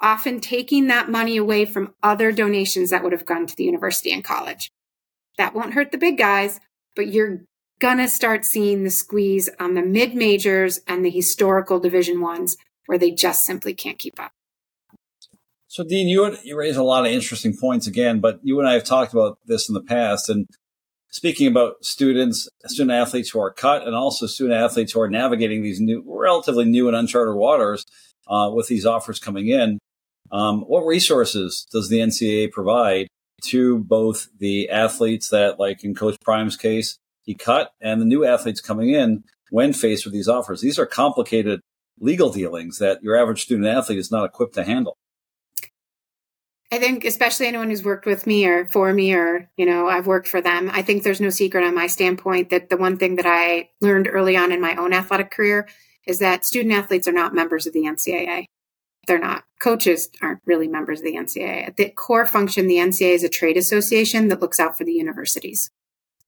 often 0.00 0.40
taking 0.40 0.88
that 0.88 1.08
money 1.08 1.36
away 1.36 1.64
from 1.64 1.94
other 2.02 2.32
donations 2.32 2.90
that 2.90 3.04
would 3.04 3.12
have 3.12 3.24
gone 3.24 3.46
to 3.46 3.54
the 3.54 3.62
university 3.62 4.12
and 4.12 4.24
college. 4.24 4.72
That 5.38 5.54
won't 5.54 5.74
hurt 5.74 5.92
the 5.92 5.98
big 5.98 6.18
guys, 6.18 6.58
but 6.96 7.06
you're 7.06 7.42
going 7.78 7.98
to 7.98 8.08
start 8.08 8.44
seeing 8.44 8.82
the 8.82 8.90
squeeze 8.90 9.48
on 9.60 9.74
the 9.74 9.82
mid 9.82 10.16
majors 10.16 10.80
and 10.88 11.04
the 11.04 11.10
historical 11.10 11.78
division 11.78 12.20
ones 12.20 12.56
where 12.86 12.98
they 12.98 13.12
just 13.12 13.44
simply 13.44 13.72
can't 13.72 14.00
keep 14.00 14.18
up. 14.18 14.32
So, 15.68 15.84
Dean, 15.84 16.08
you, 16.08 16.36
you 16.42 16.58
raise 16.58 16.76
a 16.76 16.82
lot 16.82 17.06
of 17.06 17.12
interesting 17.12 17.56
points 17.56 17.86
again, 17.86 18.18
but 18.18 18.40
you 18.42 18.58
and 18.58 18.68
I 18.68 18.72
have 18.72 18.82
talked 18.82 19.12
about 19.12 19.38
this 19.46 19.68
in 19.68 19.76
the 19.76 19.80
past. 19.80 20.28
And 20.28 20.48
speaking 21.16 21.46
about 21.46 21.82
students, 21.82 22.46
student 22.66 22.90
athletes 22.90 23.30
who 23.30 23.40
are 23.40 23.50
cut, 23.50 23.86
and 23.86 23.96
also 23.96 24.26
student 24.26 24.60
athletes 24.60 24.92
who 24.92 25.00
are 25.00 25.08
navigating 25.08 25.62
these 25.62 25.80
new, 25.80 26.04
relatively 26.06 26.66
new 26.66 26.88
and 26.88 26.96
uncharted 26.96 27.34
waters 27.34 27.86
uh, 28.28 28.50
with 28.52 28.68
these 28.68 28.84
offers 28.84 29.18
coming 29.18 29.48
in, 29.48 29.78
um, 30.30 30.60
what 30.62 30.82
resources 30.82 31.66
does 31.72 31.88
the 31.88 32.00
NCAA 32.00 32.52
provide 32.52 33.08
to 33.44 33.78
both 33.78 34.28
the 34.38 34.68
athletes 34.68 35.30
that, 35.30 35.58
like 35.58 35.82
in 35.84 35.94
Coach 35.94 36.16
Prime's 36.20 36.56
case, 36.56 36.98
he 37.22 37.34
cut, 37.34 37.70
and 37.80 37.98
the 37.98 38.04
new 38.04 38.22
athletes 38.22 38.60
coming 38.60 38.90
in 38.90 39.24
when 39.50 39.72
faced 39.72 40.04
with 40.04 40.12
these 40.12 40.28
offers? 40.28 40.60
These 40.60 40.78
are 40.78 40.86
complicated 40.86 41.60
legal 41.98 42.30
dealings 42.30 42.76
that 42.76 43.02
your 43.02 43.16
average 43.16 43.42
student 43.42 43.66
athlete 43.66 43.98
is 43.98 44.10
not 44.10 44.26
equipped 44.26 44.54
to 44.56 44.64
handle. 44.64 44.98
I 46.76 46.78
think 46.78 47.06
especially 47.06 47.46
anyone 47.46 47.70
who's 47.70 47.82
worked 47.82 48.04
with 48.04 48.26
me 48.26 48.44
or 48.44 48.66
for 48.66 48.92
me 48.92 49.14
or, 49.14 49.48
you 49.56 49.64
know, 49.64 49.88
I've 49.88 50.06
worked 50.06 50.28
for 50.28 50.42
them. 50.42 50.70
I 50.70 50.82
think 50.82 51.02
there's 51.02 51.22
no 51.22 51.30
secret 51.30 51.64
on 51.64 51.74
my 51.74 51.86
standpoint 51.86 52.50
that 52.50 52.68
the 52.68 52.76
one 52.76 52.98
thing 52.98 53.16
that 53.16 53.24
I 53.24 53.70
learned 53.80 54.08
early 54.12 54.36
on 54.36 54.52
in 54.52 54.60
my 54.60 54.76
own 54.76 54.92
athletic 54.92 55.30
career 55.30 55.66
is 56.06 56.18
that 56.18 56.44
student 56.44 56.74
athletes 56.74 57.08
are 57.08 57.12
not 57.12 57.34
members 57.34 57.66
of 57.66 57.72
the 57.72 57.84
NCAA. 57.84 58.44
They're 59.06 59.18
not. 59.18 59.44
Coaches 59.58 60.10
aren't 60.20 60.42
really 60.44 60.68
members 60.68 61.00
of 61.00 61.06
the 61.06 61.16
NCAA. 61.16 61.66
At 61.66 61.78
the 61.78 61.88
core 61.88 62.26
function, 62.26 62.66
the 62.66 62.76
NCAA 62.76 63.14
is 63.14 63.24
a 63.24 63.30
trade 63.30 63.56
association 63.56 64.28
that 64.28 64.42
looks 64.42 64.60
out 64.60 64.76
for 64.76 64.84
the 64.84 64.92
universities 64.92 65.70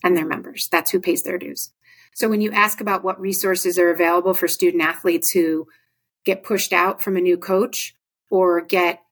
and 0.02 0.16
their 0.16 0.24
members. 0.24 0.66
That's 0.72 0.92
who 0.92 1.00
pays 1.00 1.24
their 1.24 1.36
dues. 1.36 1.74
So 2.14 2.26
when 2.26 2.40
you 2.40 2.52
ask 2.52 2.80
about 2.80 3.04
what 3.04 3.20
resources 3.20 3.78
are 3.78 3.90
available 3.90 4.32
for 4.32 4.48
student 4.48 4.82
athletes 4.82 5.30
who 5.30 5.66
get 6.24 6.42
pushed 6.42 6.72
out 6.72 7.02
from 7.02 7.18
a 7.18 7.20
new 7.20 7.36
coach 7.36 7.94
or 8.30 8.62
get 8.62 9.02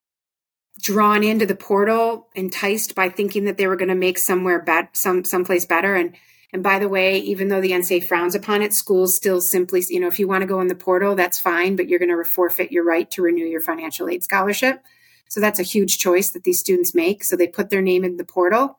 drawn 0.81 1.25
into 1.25 1.47
the 1.47 1.57
portal, 1.57 2.29
enticed 2.35 2.95
by 2.95 3.09
thinking 3.09 3.45
that 3.45 3.57
they 3.57 3.67
were 3.67 3.77
going 3.77 3.89
to 3.89 3.95
make 3.95 4.19
somewhere 4.19 4.63
bad, 4.63 4.89
some 4.93 5.25
someplace 5.25 5.67
better. 5.67 5.95
And 5.95 6.15
and 6.53 6.63
by 6.63 6.79
the 6.79 6.89
way, 6.89 7.19
even 7.19 7.49
though 7.49 7.61
the 7.61 7.73
NCAA 7.73 8.05
frowns 8.05 8.35
upon 8.35 8.63
it, 8.63 8.73
schools 8.73 9.17
still 9.17 9.41
simply, 9.41 9.85
you 9.89 10.01
know, 10.01 10.07
if 10.07 10.19
you 10.19 10.29
want 10.29 10.43
to 10.43 10.47
go 10.47 10.61
in 10.61 10.69
the 10.69 10.75
portal, 10.75 11.15
that's 11.15 11.41
fine, 11.41 11.77
but 11.77 11.89
you're 11.89 11.99
going 11.99 12.17
to 12.17 12.25
forfeit 12.25 12.73
your 12.73 12.85
right 12.85 13.11
to 13.11 13.23
renew 13.23 13.45
your 13.45 13.61
financial 13.61 14.09
aid 14.09 14.23
scholarship. 14.23 14.83
So 15.29 15.41
that's 15.41 15.59
a 15.59 15.65
huge 15.65 15.99
choice 15.99 16.31
that 16.31 16.45
these 16.45 16.61
students 16.61 16.95
make. 16.95 17.25
So 17.25 17.37
they 17.37 17.49
put 17.49 17.71
their 17.71 17.83
name 17.83 18.05
in 18.05 18.17
the 18.17 18.25
portal, 18.25 18.79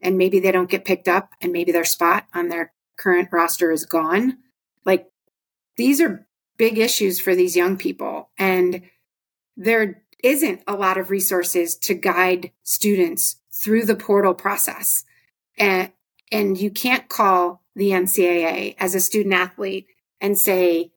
and 0.00 0.16
maybe 0.16 0.38
they 0.38 0.52
don't 0.52 0.70
get 0.70 0.84
picked 0.84 1.08
up, 1.08 1.32
and 1.40 1.52
maybe 1.52 1.72
their 1.72 1.84
spot 1.84 2.26
on 2.32 2.48
their 2.48 2.72
current 2.96 3.28
roster 3.32 3.72
is 3.72 3.84
gone. 3.84 4.38
Like 4.86 5.10
these 5.76 6.00
are 6.00 6.26
big 6.56 6.78
issues 6.78 7.20
for 7.20 7.34
these 7.34 7.56
young 7.56 7.76
people, 7.76 8.30
and 8.38 8.82
they're 9.56 10.02
isn't 10.22 10.62
a 10.66 10.74
lot 10.74 10.98
of 10.98 11.10
resources 11.10 11.76
to 11.76 11.94
guide 11.94 12.52
students 12.62 13.36
through 13.52 13.84
the 13.84 13.96
portal 13.96 14.34
process. 14.34 15.04
And, 15.58 15.92
and 16.30 16.58
you 16.58 16.70
can't 16.70 17.08
call 17.08 17.62
the 17.74 17.90
NCAA 17.90 18.76
as 18.78 18.94
a 18.94 19.00
student 19.00 19.34
athlete 19.34 19.86
and 20.20 20.38
say, 20.38 20.92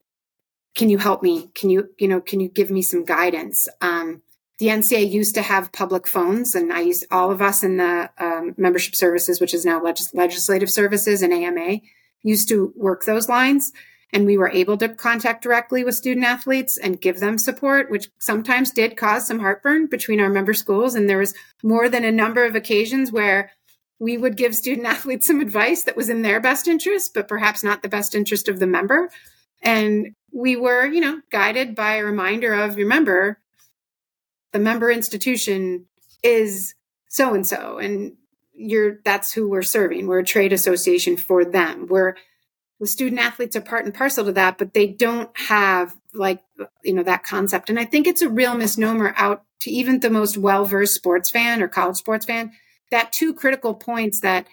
can 0.74 0.90
you 0.90 0.98
help 0.98 1.22
me? 1.22 1.50
Can 1.54 1.70
you, 1.70 1.90
you 1.98 2.06
know, 2.06 2.20
can 2.20 2.40
you 2.40 2.48
give 2.48 2.70
me 2.70 2.82
some 2.82 3.04
guidance? 3.04 3.68
Um, 3.80 4.22
the 4.58 4.66
NCAA 4.66 5.10
used 5.10 5.34
to 5.34 5.42
have 5.42 5.72
public 5.72 6.06
phones, 6.06 6.54
and 6.54 6.72
I 6.72 6.80
used 6.80 7.06
all 7.10 7.30
of 7.30 7.42
us 7.42 7.62
in 7.62 7.76
the 7.76 8.10
um, 8.18 8.54
membership 8.56 8.94
services, 8.94 9.40
which 9.40 9.52
is 9.52 9.64
now 9.64 9.82
legis- 9.82 10.14
legislative 10.14 10.70
services 10.70 11.22
and 11.22 11.32
AMA, 11.32 11.80
used 12.22 12.48
to 12.48 12.72
work 12.76 13.04
those 13.04 13.28
lines 13.28 13.72
and 14.12 14.26
we 14.26 14.36
were 14.36 14.50
able 14.50 14.76
to 14.78 14.88
contact 14.88 15.42
directly 15.42 15.84
with 15.84 15.94
student 15.94 16.26
athletes 16.26 16.78
and 16.78 17.00
give 17.00 17.20
them 17.20 17.38
support 17.38 17.90
which 17.90 18.08
sometimes 18.18 18.70
did 18.70 18.96
cause 18.96 19.26
some 19.26 19.40
heartburn 19.40 19.86
between 19.86 20.20
our 20.20 20.28
member 20.28 20.54
schools. 20.54 20.94
And 20.94 21.08
there 21.08 21.18
was 21.18 21.34
more 21.62 21.88
than 21.88 22.04
a 22.04 22.12
number 22.12 22.44
of 22.44 22.54
occasions 22.54 23.10
where 23.10 23.50
we 23.98 24.16
would 24.16 24.36
give 24.36 24.54
student 24.54 24.86
athletes 24.86 25.26
some 25.26 25.40
advice 25.40 25.82
that 25.84 25.96
was 25.96 26.08
in 26.08 26.22
their 26.22 26.40
best 26.40 26.68
interest 26.68 27.14
but 27.14 27.28
perhaps 27.28 27.64
not 27.64 27.82
the 27.82 27.88
best 27.88 28.14
interest 28.14 28.48
of 28.48 28.58
the 28.58 28.66
member. 28.66 29.10
And 29.62 30.14
we 30.32 30.56
were 30.56 30.86
you 30.86 31.00
know 31.00 31.20
guided 31.30 31.74
by 31.74 31.96
a 31.96 32.04
reminder 32.04 32.52
of 32.52 32.76
remember 32.76 33.38
the 34.52 34.58
member 34.58 34.90
institution 34.90 35.86
is 36.22 36.74
so 37.08 37.34
and 37.34 37.46
so 37.46 37.78
and 37.78 38.16
you're 38.56 38.98
that's 39.04 39.32
who 39.32 39.48
we're 39.48 39.62
serving. 39.62 40.06
We're 40.06 40.20
a 40.20 40.24
trade 40.24 40.52
association 40.52 41.16
for 41.16 41.44
them. 41.44 41.86
We're 41.88 42.16
the 42.80 42.86
student 42.86 43.20
athletes 43.20 43.56
are 43.56 43.60
part 43.60 43.84
and 43.84 43.94
parcel 43.94 44.24
to 44.24 44.32
that, 44.32 44.58
but 44.58 44.74
they 44.74 44.86
don't 44.86 45.30
have 45.38 45.96
like, 46.12 46.42
you 46.82 46.92
know, 46.92 47.02
that 47.02 47.24
concept. 47.24 47.70
And 47.70 47.78
I 47.78 47.84
think 47.84 48.06
it's 48.06 48.22
a 48.22 48.28
real 48.28 48.54
misnomer 48.54 49.14
out 49.16 49.44
to 49.60 49.70
even 49.70 50.00
the 50.00 50.10
most 50.10 50.36
well 50.36 50.64
versed 50.64 50.94
sports 50.94 51.30
fan 51.30 51.62
or 51.62 51.68
college 51.68 51.96
sports 51.96 52.26
fan 52.26 52.52
that 52.90 53.12
two 53.12 53.34
critical 53.34 53.74
points 53.74 54.20
that 54.20 54.46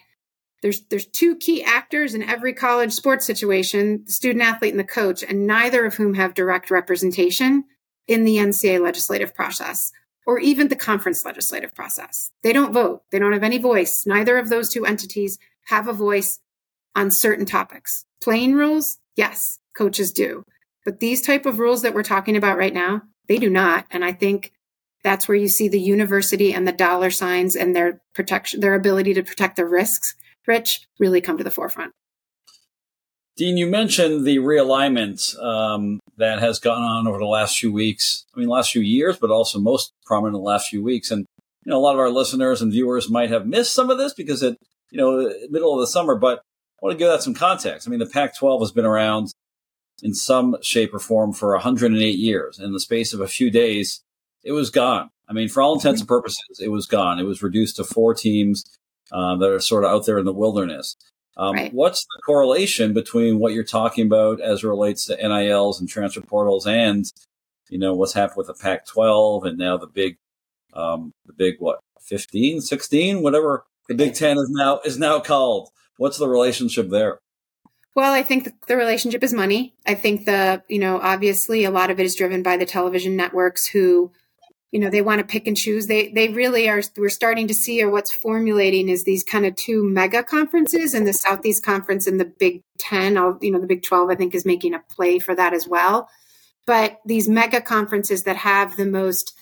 there's 0.62 0.80
there's 0.88 1.06
two 1.06 1.36
key 1.36 1.62
actors 1.62 2.14
in 2.14 2.22
every 2.22 2.54
college 2.54 2.92
sports 2.92 3.26
situation 3.26 4.02
the 4.06 4.12
student 4.12 4.42
athlete 4.42 4.72
and 4.72 4.80
the 4.80 4.84
coach 4.84 5.22
and 5.22 5.46
neither 5.46 5.84
of 5.84 5.94
whom 5.94 6.14
have 6.14 6.34
direct 6.34 6.70
representation 6.70 7.64
in 8.08 8.24
the 8.24 8.36
ncaa 8.36 8.80
legislative 8.80 9.34
process 9.34 9.92
or 10.26 10.38
even 10.38 10.68
the 10.68 10.76
conference 10.76 11.24
legislative 11.24 11.74
process. 11.74 12.30
They 12.42 12.52
don't 12.52 12.72
vote. 12.72 13.02
They 13.12 13.18
don't 13.18 13.32
have 13.32 13.42
any 13.42 13.58
voice. 13.58 14.04
Neither 14.06 14.38
of 14.38 14.48
those 14.48 14.68
two 14.68 14.86
entities 14.86 15.38
have 15.66 15.88
a 15.88 15.92
voice 15.92 16.40
on 16.94 17.10
certain 17.10 17.46
topics 17.46 18.04
Playing 18.24 18.54
rules, 18.54 19.00
yes, 19.16 19.58
coaches 19.76 20.10
do. 20.10 20.44
But 20.82 20.98
these 20.98 21.20
type 21.20 21.44
of 21.44 21.58
rules 21.58 21.82
that 21.82 21.92
we're 21.92 22.02
talking 22.02 22.38
about 22.38 22.56
right 22.56 22.72
now, 22.72 23.02
they 23.28 23.36
do 23.36 23.50
not. 23.50 23.84
And 23.90 24.02
I 24.02 24.12
think 24.12 24.50
that's 25.02 25.28
where 25.28 25.36
you 25.36 25.48
see 25.48 25.68
the 25.68 25.78
university 25.78 26.54
and 26.54 26.66
the 26.66 26.72
dollar 26.72 27.10
signs 27.10 27.54
and 27.54 27.76
their 27.76 28.00
protection, 28.14 28.60
their 28.60 28.72
ability 28.72 29.12
to 29.12 29.22
protect 29.22 29.56
the 29.56 29.66
risks, 29.66 30.14
Rich, 30.46 30.86
really 30.98 31.20
come 31.20 31.36
to 31.36 31.44
the 31.44 31.50
forefront. 31.50 31.92
Dean, 33.36 33.58
you 33.58 33.66
mentioned 33.66 34.24
the 34.24 34.38
realignment 34.38 35.38
um, 35.38 36.00
that 36.16 36.38
has 36.38 36.58
gone 36.58 36.80
on 36.80 37.06
over 37.06 37.18
the 37.18 37.26
last 37.26 37.58
few 37.58 37.70
weeks. 37.70 38.24
I 38.34 38.40
mean, 38.40 38.48
last 38.48 38.72
few 38.72 38.80
years, 38.80 39.18
but 39.18 39.30
also 39.30 39.58
most 39.58 39.92
prominent 40.06 40.36
in 40.36 40.40
the 40.40 40.48
last 40.48 40.70
few 40.70 40.82
weeks. 40.82 41.10
And 41.10 41.26
you 41.66 41.70
know, 41.70 41.76
a 41.76 41.80
lot 41.80 41.94
of 41.94 42.00
our 42.00 42.10
listeners 42.10 42.62
and 42.62 42.72
viewers 42.72 43.10
might 43.10 43.30
have 43.30 43.46
missed 43.46 43.74
some 43.74 43.90
of 43.90 43.98
this 43.98 44.14
because 44.14 44.42
it, 44.42 44.56
you 44.90 44.96
know, 44.96 45.30
middle 45.50 45.74
of 45.74 45.80
the 45.80 45.86
summer. 45.86 46.14
But 46.14 46.40
want 46.84 46.98
to 46.98 47.02
give 47.02 47.10
that 47.10 47.22
some 47.22 47.34
context. 47.34 47.88
I 47.88 47.90
mean, 47.90 47.98
the 47.98 48.06
Pac 48.06 48.36
12 48.36 48.60
has 48.60 48.70
been 48.70 48.84
around 48.84 49.32
in 50.02 50.12
some 50.12 50.56
shape 50.60 50.92
or 50.92 50.98
form 50.98 51.32
for 51.32 51.52
108 51.52 52.18
years. 52.18 52.58
In 52.58 52.72
the 52.72 52.80
space 52.80 53.14
of 53.14 53.20
a 53.20 53.26
few 53.26 53.50
days, 53.50 54.02
it 54.42 54.52
was 54.52 54.68
gone. 54.68 55.08
I 55.26 55.32
mean, 55.32 55.48
for 55.48 55.62
all 55.62 55.74
intents 55.74 56.02
and 56.02 56.08
purposes, 56.08 56.60
it 56.60 56.68
was 56.68 56.86
gone. 56.86 57.18
It 57.18 57.24
was 57.24 57.42
reduced 57.42 57.76
to 57.76 57.84
four 57.84 58.12
teams 58.12 58.64
uh, 59.10 59.36
that 59.36 59.50
are 59.50 59.60
sort 59.60 59.84
of 59.84 59.92
out 59.92 60.04
there 60.04 60.18
in 60.18 60.26
the 60.26 60.32
wilderness. 60.34 60.94
Um, 61.38 61.54
right. 61.54 61.72
What's 61.72 62.04
the 62.04 62.22
correlation 62.26 62.92
between 62.92 63.38
what 63.38 63.54
you're 63.54 63.64
talking 63.64 64.06
about 64.06 64.42
as 64.42 64.62
it 64.62 64.68
relates 64.68 65.06
to 65.06 65.16
NILs 65.16 65.80
and 65.80 65.88
transfer 65.88 66.20
portals 66.20 66.66
and, 66.66 67.06
you 67.70 67.78
know, 67.78 67.94
what's 67.94 68.12
happened 68.12 68.36
with 68.36 68.48
the 68.48 68.54
Pac-12 68.54 69.46
and 69.46 69.56
now 69.56 69.78
the 69.78 69.86
big, 69.86 70.18
um, 70.74 71.12
the 71.24 71.32
big 71.32 71.54
what, 71.60 71.80
15, 72.02 72.60
16, 72.60 73.22
whatever 73.22 73.64
the 73.88 73.94
Big 73.94 74.14
Ten 74.14 74.36
is 74.36 74.50
now 74.50 74.80
is 74.84 74.98
now 74.98 75.20
called. 75.20 75.70
What's 75.96 76.18
the 76.18 76.28
relationship 76.28 76.90
there? 76.90 77.18
Well, 77.94 78.12
I 78.12 78.24
think 78.24 78.66
the 78.66 78.76
relationship 78.76 79.22
is 79.22 79.32
money. 79.32 79.74
I 79.86 79.94
think 79.94 80.26
the, 80.26 80.62
you 80.68 80.80
know, 80.80 80.98
obviously 81.00 81.64
a 81.64 81.70
lot 81.70 81.90
of 81.90 82.00
it 82.00 82.06
is 82.06 82.16
driven 82.16 82.42
by 82.42 82.56
the 82.56 82.66
television 82.66 83.14
networks 83.14 83.68
who, 83.68 84.10
you 84.72 84.80
know, 84.80 84.90
they 84.90 85.02
want 85.02 85.20
to 85.20 85.26
pick 85.26 85.46
and 85.46 85.56
choose. 85.56 85.86
They 85.86 86.08
they 86.08 86.28
really 86.30 86.68
are 86.68 86.82
we're 86.96 87.08
starting 87.08 87.46
to 87.46 87.54
see 87.54 87.80
or 87.80 87.90
what's 87.90 88.10
formulating 88.10 88.88
is 88.88 89.04
these 89.04 89.22
kind 89.22 89.46
of 89.46 89.54
two 89.54 89.84
mega 89.84 90.24
conferences 90.24 90.92
and 90.92 91.06
the 91.06 91.12
Southeast 91.12 91.64
Conference 91.64 92.08
and 92.08 92.18
the 92.18 92.24
Big 92.24 92.62
10, 92.78 93.16
all, 93.16 93.38
you 93.40 93.52
know, 93.52 93.60
the 93.60 93.68
Big 93.68 93.84
12 93.84 94.10
I 94.10 94.16
think 94.16 94.34
is 94.34 94.44
making 94.44 94.74
a 94.74 94.82
play 94.90 95.20
for 95.20 95.36
that 95.36 95.54
as 95.54 95.68
well. 95.68 96.08
But 96.66 96.98
these 97.06 97.28
mega 97.28 97.60
conferences 97.60 98.24
that 98.24 98.36
have 98.38 98.76
the 98.76 98.86
most 98.86 99.38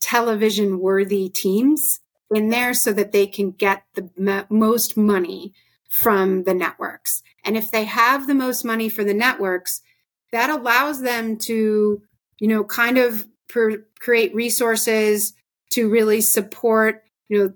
television 0.00 0.80
worthy 0.80 1.30
teams 1.30 2.00
in 2.34 2.50
there 2.50 2.74
so 2.74 2.92
that 2.92 3.12
they 3.12 3.26
can 3.26 3.52
get 3.52 3.84
the 3.94 4.46
most 4.50 4.96
money 4.96 5.54
from 5.94 6.42
the 6.42 6.54
networks. 6.54 7.22
And 7.44 7.56
if 7.56 7.70
they 7.70 7.84
have 7.84 8.26
the 8.26 8.34
most 8.34 8.64
money 8.64 8.88
for 8.88 9.04
the 9.04 9.14
networks, 9.14 9.80
that 10.32 10.50
allows 10.50 11.00
them 11.00 11.36
to, 11.38 12.02
you 12.40 12.48
know, 12.48 12.64
kind 12.64 12.98
of 12.98 13.24
per- 13.48 13.84
create 14.00 14.34
resources 14.34 15.34
to 15.70 15.88
really 15.88 16.20
support, 16.20 17.04
you 17.28 17.38
know, 17.38 17.52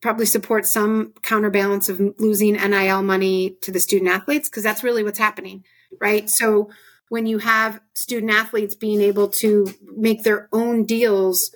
probably 0.00 0.24
support 0.24 0.64
some 0.64 1.12
counterbalance 1.20 1.90
of 1.90 2.00
losing 2.18 2.54
NIL 2.54 3.02
money 3.02 3.58
to 3.60 3.70
the 3.70 3.80
student 3.80 4.10
athletes, 4.10 4.48
because 4.48 4.62
that's 4.62 4.82
really 4.82 5.04
what's 5.04 5.18
happening, 5.18 5.64
right? 6.00 6.30
So 6.30 6.70
when 7.10 7.26
you 7.26 7.38
have 7.38 7.78
student 7.92 8.32
athletes 8.32 8.74
being 8.74 9.02
able 9.02 9.28
to 9.28 9.66
make 9.94 10.22
their 10.22 10.48
own 10.50 10.84
deals 10.84 11.54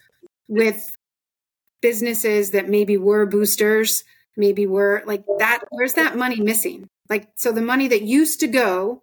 with 0.49 0.99
businesses 1.81 2.51
that 2.51 2.69
maybe 2.69 2.99
were 2.99 3.25
boosters 3.25 4.05
maybe 4.39 4.67
we're 4.67 5.05
like 5.05 5.25
that 5.39 5.65
where's 5.71 5.95
that 5.95 6.17
money 6.17 6.41
missing 6.41 6.89
like 7.11 7.29
so 7.35 7.53
the 7.53 7.61
money 7.61 7.89
that 7.89 8.03
used 8.03 8.41
to 8.41 8.47
go 8.47 9.03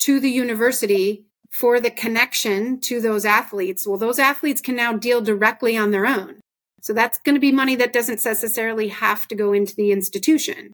to 0.00 0.20
the 0.20 0.30
university 0.30 1.24
for 1.50 1.80
the 1.80 1.90
connection 1.90 2.80
to 2.80 3.00
those 3.00 3.24
athletes, 3.24 3.86
well, 3.86 3.98
those 3.98 4.18
athletes 4.18 4.60
can 4.60 4.76
now 4.76 4.92
deal 4.96 5.20
directly 5.20 5.76
on 5.76 5.90
their 5.90 6.06
own. 6.06 6.40
So 6.80 6.92
that's 6.92 7.18
going 7.18 7.34
to 7.34 7.40
be 7.40 7.52
money 7.52 7.76
that 7.76 7.92
doesn't 7.92 8.24
necessarily 8.24 8.88
have 8.88 9.28
to 9.28 9.34
go 9.34 9.52
into 9.52 9.74
the 9.76 9.92
institution. 9.92 10.72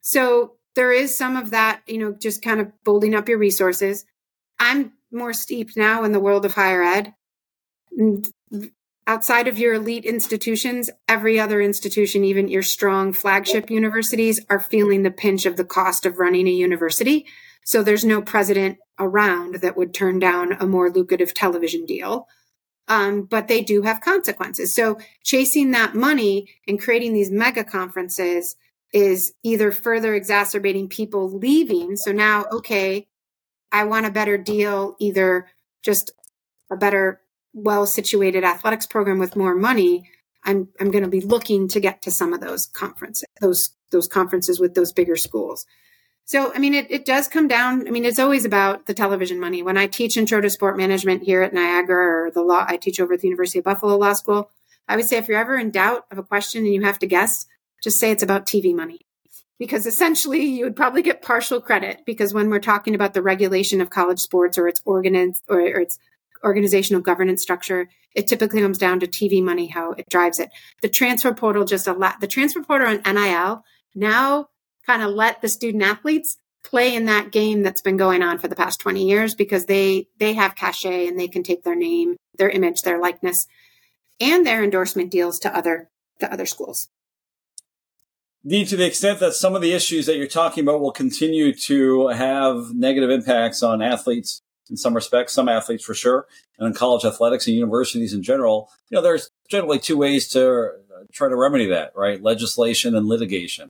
So 0.00 0.52
there 0.74 0.92
is 0.92 1.16
some 1.16 1.36
of 1.36 1.50
that, 1.50 1.82
you 1.86 1.98
know, 1.98 2.12
just 2.12 2.40
kind 2.40 2.60
of 2.60 2.72
building 2.84 3.14
up 3.14 3.28
your 3.28 3.38
resources. 3.38 4.06
I'm 4.58 4.92
more 5.12 5.32
steeped 5.32 5.76
now 5.76 6.04
in 6.04 6.12
the 6.12 6.20
world 6.20 6.44
of 6.44 6.54
higher 6.54 6.82
ed. 6.82 7.14
Outside 9.08 9.46
of 9.46 9.58
your 9.58 9.74
elite 9.74 10.04
institutions, 10.04 10.90
every 11.06 11.38
other 11.38 11.60
institution, 11.60 12.24
even 12.24 12.48
your 12.48 12.62
strong 12.62 13.12
flagship 13.12 13.70
universities, 13.70 14.40
are 14.50 14.58
feeling 14.58 15.04
the 15.04 15.12
pinch 15.12 15.46
of 15.46 15.56
the 15.56 15.64
cost 15.64 16.04
of 16.04 16.18
running 16.18 16.48
a 16.48 16.50
university. 16.50 17.24
So 17.64 17.82
there's 17.82 18.04
no 18.04 18.20
president 18.20 18.78
around 18.98 19.56
that 19.56 19.76
would 19.76 19.94
turn 19.94 20.18
down 20.18 20.52
a 20.52 20.66
more 20.66 20.90
lucrative 20.90 21.34
television 21.34 21.86
deal. 21.86 22.26
Um, 22.88 23.22
but 23.22 23.48
they 23.48 23.62
do 23.62 23.82
have 23.82 24.00
consequences. 24.00 24.74
So 24.74 24.98
chasing 25.24 25.72
that 25.72 25.94
money 25.94 26.48
and 26.68 26.80
creating 26.80 27.12
these 27.12 27.30
mega 27.30 27.64
conferences 27.64 28.56
is 28.92 29.32
either 29.42 29.72
further 29.72 30.14
exacerbating 30.14 30.88
people 30.88 31.28
leaving. 31.28 31.96
So 31.96 32.12
now, 32.12 32.44
okay, 32.52 33.08
I 33.72 33.84
want 33.84 34.06
a 34.06 34.10
better 34.10 34.38
deal, 34.38 34.96
either 35.00 35.48
just 35.82 36.12
a 36.70 36.76
better, 36.76 37.20
well 37.56 37.86
situated 37.86 38.44
athletics 38.44 38.86
program 38.86 39.18
with 39.18 39.34
more 39.34 39.54
money. 39.54 40.08
I'm, 40.44 40.68
I'm 40.78 40.90
going 40.92 41.02
to 41.02 41.10
be 41.10 41.22
looking 41.22 41.66
to 41.68 41.80
get 41.80 42.02
to 42.02 42.10
some 42.10 42.32
of 42.32 42.40
those 42.40 42.66
conferences, 42.66 43.24
those, 43.40 43.70
those 43.90 44.06
conferences 44.06 44.60
with 44.60 44.74
those 44.74 44.92
bigger 44.92 45.16
schools. 45.16 45.66
So, 46.26 46.52
I 46.52 46.58
mean, 46.58 46.74
it, 46.74 46.90
it 46.90 47.06
does 47.06 47.28
come 47.28 47.48
down. 47.48 47.88
I 47.88 47.90
mean, 47.90 48.04
it's 48.04 48.18
always 48.18 48.44
about 48.44 48.86
the 48.86 48.94
television 48.94 49.40
money. 49.40 49.62
When 49.62 49.76
I 49.76 49.86
teach 49.86 50.16
intro 50.16 50.40
to 50.40 50.50
sport 50.50 50.76
management 50.76 51.22
here 51.22 51.42
at 51.42 51.54
Niagara 51.54 52.26
or 52.26 52.30
the 52.30 52.42
law, 52.42 52.64
I 52.68 52.76
teach 52.76 53.00
over 53.00 53.14
at 53.14 53.20
the 53.20 53.28
University 53.28 53.60
of 53.60 53.64
Buffalo 53.64 53.96
Law 53.96 54.12
School. 54.12 54.50
I 54.88 54.96
would 54.96 55.06
say 55.06 55.16
if 55.16 55.28
you're 55.28 55.38
ever 55.38 55.56
in 55.56 55.70
doubt 55.70 56.04
of 56.10 56.18
a 56.18 56.22
question 56.22 56.64
and 56.64 56.74
you 56.74 56.82
have 56.82 56.98
to 56.98 57.06
guess, 57.06 57.46
just 57.82 57.98
say 57.98 58.10
it's 58.10 58.22
about 58.22 58.46
TV 58.46 58.74
money. 58.74 59.00
Because 59.58 59.86
essentially 59.86 60.44
you 60.44 60.64
would 60.64 60.76
probably 60.76 61.00
get 61.00 61.22
partial 61.22 61.60
credit 61.60 62.02
because 62.04 62.34
when 62.34 62.50
we're 62.50 62.58
talking 62.58 62.94
about 62.94 63.14
the 63.14 63.22
regulation 63.22 63.80
of 63.80 63.88
college 63.88 64.20
sports 64.20 64.58
or 64.58 64.68
its 64.68 64.82
organ 64.84 65.32
or, 65.48 65.60
or 65.60 65.80
its 65.80 65.98
organizational 66.44 67.02
governance 67.02 67.42
structure, 67.42 67.88
it 68.14 68.26
typically 68.26 68.62
comes 68.62 68.78
down 68.78 69.00
to 69.00 69.06
TV 69.06 69.42
money, 69.42 69.66
how 69.66 69.92
it 69.92 70.08
drives 70.08 70.38
it. 70.38 70.50
The 70.82 70.88
transfer 70.88 71.34
portal 71.34 71.64
just 71.64 71.86
a 71.86 71.92
lot, 71.92 72.20
the 72.20 72.26
transfer 72.26 72.62
portal 72.62 72.88
on 72.88 73.14
NIL 73.14 73.62
now 73.94 74.48
kind 74.86 75.02
of 75.02 75.10
let 75.10 75.42
the 75.42 75.48
student 75.48 75.82
athletes 75.82 76.38
play 76.66 76.94
in 76.94 77.04
that 77.04 77.30
game 77.30 77.62
that's 77.62 77.80
been 77.80 77.96
going 77.96 78.22
on 78.22 78.38
for 78.38 78.48
the 78.48 78.56
past 78.56 78.80
20 78.80 79.06
years 79.06 79.34
because 79.34 79.66
they 79.66 80.08
they 80.18 80.34
have 80.34 80.56
cachet 80.56 81.06
and 81.06 81.18
they 81.18 81.28
can 81.28 81.42
take 81.44 81.62
their 81.62 81.76
name 81.76 82.16
their 82.38 82.50
image 82.50 82.82
their 82.82 83.00
likeness 83.00 83.46
and 84.20 84.44
their 84.44 84.64
endorsement 84.64 85.10
deals 85.10 85.38
to 85.38 85.56
other 85.56 85.88
to 86.18 86.32
other 86.32 86.44
schools 86.44 86.88
Dee, 88.44 88.64
to 88.64 88.76
the 88.76 88.86
extent 88.86 89.20
that 89.20 89.34
some 89.34 89.54
of 89.54 89.62
the 89.62 89.72
issues 89.72 90.06
that 90.06 90.16
you're 90.16 90.26
talking 90.26 90.62
about 90.62 90.80
will 90.80 90.92
continue 90.92 91.52
to 91.52 92.08
have 92.08 92.74
negative 92.74 93.10
impacts 93.10 93.62
on 93.62 93.80
athletes 93.80 94.42
in 94.70 94.76
some 94.76 94.94
respects, 94.94 95.32
some 95.32 95.48
athletes 95.48 95.84
for 95.84 95.94
sure, 95.94 96.26
and 96.58 96.66
in 96.66 96.74
college 96.74 97.04
athletics 97.04 97.46
and 97.46 97.56
universities 97.56 98.12
in 98.12 98.22
general, 98.22 98.70
you 98.90 98.96
know, 98.96 99.02
there's 99.02 99.30
generally 99.48 99.78
two 99.78 99.96
ways 99.96 100.28
to 100.28 100.72
try 101.12 101.28
to 101.28 101.36
remedy 101.36 101.66
that, 101.66 101.92
right? 101.94 102.22
Legislation 102.22 102.94
and 102.94 103.06
litigation. 103.06 103.68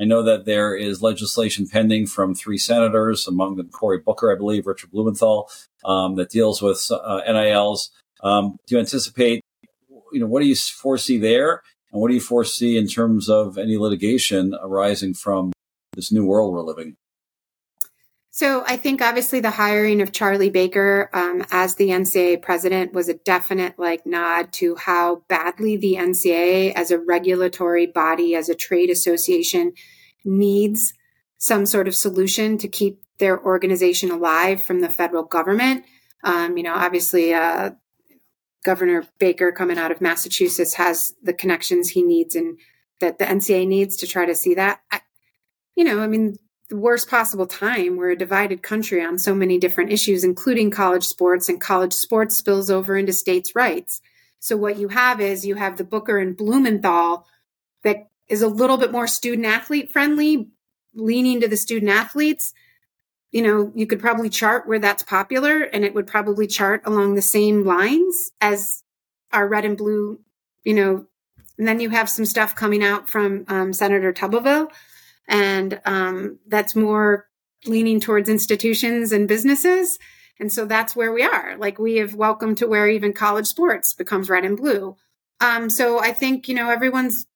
I 0.00 0.04
know 0.04 0.22
that 0.22 0.44
there 0.44 0.76
is 0.76 1.02
legislation 1.02 1.66
pending 1.66 2.06
from 2.06 2.34
three 2.34 2.58
senators, 2.58 3.26
among 3.26 3.56
them 3.56 3.68
Cory 3.68 3.98
Booker, 3.98 4.32
I 4.32 4.36
believe, 4.36 4.66
Richard 4.66 4.92
Blumenthal, 4.92 5.50
um, 5.84 6.14
that 6.14 6.30
deals 6.30 6.62
with 6.62 6.88
uh, 6.90 7.20
NILs. 7.26 7.90
Um, 8.22 8.56
do 8.66 8.76
you 8.76 8.80
anticipate, 8.80 9.42
you 10.12 10.20
know, 10.20 10.26
what 10.26 10.40
do 10.40 10.46
you 10.46 10.54
foresee 10.54 11.18
there? 11.18 11.62
And 11.92 12.00
what 12.00 12.08
do 12.08 12.14
you 12.14 12.20
foresee 12.20 12.76
in 12.76 12.86
terms 12.86 13.28
of 13.28 13.58
any 13.58 13.76
litigation 13.76 14.54
arising 14.60 15.14
from 15.14 15.52
this 15.94 16.12
new 16.12 16.24
world 16.24 16.52
we're 16.52 16.62
living? 16.62 16.94
So 18.38 18.62
I 18.64 18.76
think 18.76 19.02
obviously 19.02 19.40
the 19.40 19.50
hiring 19.50 20.00
of 20.00 20.12
Charlie 20.12 20.48
Baker 20.48 21.10
um, 21.12 21.44
as 21.50 21.74
the 21.74 21.88
NCAA 21.88 22.40
president 22.40 22.92
was 22.92 23.08
a 23.08 23.14
definite 23.14 23.80
like 23.80 24.06
nod 24.06 24.52
to 24.52 24.76
how 24.76 25.24
badly 25.26 25.76
the 25.76 25.96
NCAA 25.98 26.72
as 26.76 26.92
a 26.92 27.00
regulatory 27.00 27.86
body, 27.86 28.36
as 28.36 28.48
a 28.48 28.54
trade 28.54 28.90
association, 28.90 29.72
needs 30.24 30.92
some 31.38 31.66
sort 31.66 31.88
of 31.88 31.96
solution 31.96 32.58
to 32.58 32.68
keep 32.68 33.02
their 33.18 33.42
organization 33.42 34.12
alive 34.12 34.62
from 34.62 34.82
the 34.82 34.88
federal 34.88 35.24
government. 35.24 35.84
Um, 36.22 36.56
you 36.56 36.62
know, 36.62 36.74
obviously, 36.74 37.34
uh, 37.34 37.70
Governor 38.64 39.04
Baker 39.18 39.50
coming 39.50 39.78
out 39.78 39.90
of 39.90 40.00
Massachusetts 40.00 40.74
has 40.74 41.12
the 41.20 41.32
connections 41.32 41.88
he 41.88 42.02
needs 42.02 42.36
and 42.36 42.56
that 43.00 43.18
the 43.18 43.24
NCAA 43.24 43.66
needs 43.66 43.96
to 43.96 44.06
try 44.06 44.26
to 44.26 44.34
see 44.36 44.54
that. 44.54 44.78
I, 44.92 45.00
you 45.74 45.82
know, 45.82 45.98
I 45.98 46.06
mean, 46.06 46.36
the 46.68 46.76
worst 46.76 47.08
possible 47.08 47.46
time. 47.46 47.96
We're 47.96 48.10
a 48.10 48.16
divided 48.16 48.62
country 48.62 49.02
on 49.02 49.18
so 49.18 49.34
many 49.34 49.58
different 49.58 49.90
issues, 49.90 50.22
including 50.22 50.70
college 50.70 51.04
sports, 51.04 51.48
and 51.48 51.60
college 51.60 51.94
sports 51.94 52.36
spills 52.36 52.70
over 52.70 52.96
into 52.96 53.12
states' 53.12 53.56
rights. 53.56 54.00
So 54.38 54.56
what 54.56 54.76
you 54.76 54.88
have 54.88 55.20
is 55.20 55.46
you 55.46 55.56
have 55.56 55.76
the 55.76 55.84
Booker 55.84 56.18
and 56.18 56.36
Blumenthal 56.36 57.26
that 57.84 58.08
is 58.28 58.42
a 58.42 58.48
little 58.48 58.76
bit 58.76 58.92
more 58.92 59.06
student 59.06 59.46
athlete 59.46 59.90
friendly, 59.90 60.48
leaning 60.94 61.40
to 61.40 61.48
the 61.48 61.56
student 61.56 61.90
athletes. 61.90 62.52
You 63.32 63.42
know, 63.42 63.72
you 63.74 63.86
could 63.86 64.00
probably 64.00 64.28
chart 64.28 64.68
where 64.68 64.78
that's 64.78 65.02
popular 65.02 65.62
and 65.62 65.84
it 65.84 65.94
would 65.94 66.06
probably 66.06 66.46
chart 66.46 66.82
along 66.84 67.14
the 67.14 67.22
same 67.22 67.64
lines 67.64 68.30
as 68.40 68.84
our 69.32 69.48
red 69.48 69.64
and 69.64 69.76
blue, 69.76 70.20
you 70.64 70.74
know, 70.74 71.06
and 71.58 71.66
then 71.66 71.80
you 71.80 71.90
have 71.90 72.08
some 72.08 72.24
stuff 72.24 72.54
coming 72.54 72.84
out 72.84 73.08
from 73.08 73.44
um, 73.48 73.72
Senator 73.72 74.12
Tuberville 74.12 74.70
and 75.28 75.80
um, 75.84 76.38
that's 76.48 76.74
more 76.74 77.26
leaning 77.66 78.00
towards 78.00 78.28
institutions 78.28 79.12
and 79.12 79.28
businesses. 79.28 79.98
And 80.40 80.52
so 80.52 80.64
that's 80.64 80.96
where 80.96 81.12
we 81.12 81.22
are. 81.22 81.56
Like 81.58 81.78
we 81.78 81.96
have 81.96 82.14
welcome 82.14 82.54
to 82.56 82.66
where 82.66 82.88
even 82.88 83.12
college 83.12 83.46
sports 83.46 83.92
becomes 83.92 84.30
red 84.30 84.44
and 84.44 84.56
blue. 84.56 84.96
Um, 85.40 85.68
so 85.70 86.00
I 86.00 86.12
think 86.12 86.48
you 86.48 86.54
know 86.54 86.70
everyone's. 86.70 87.26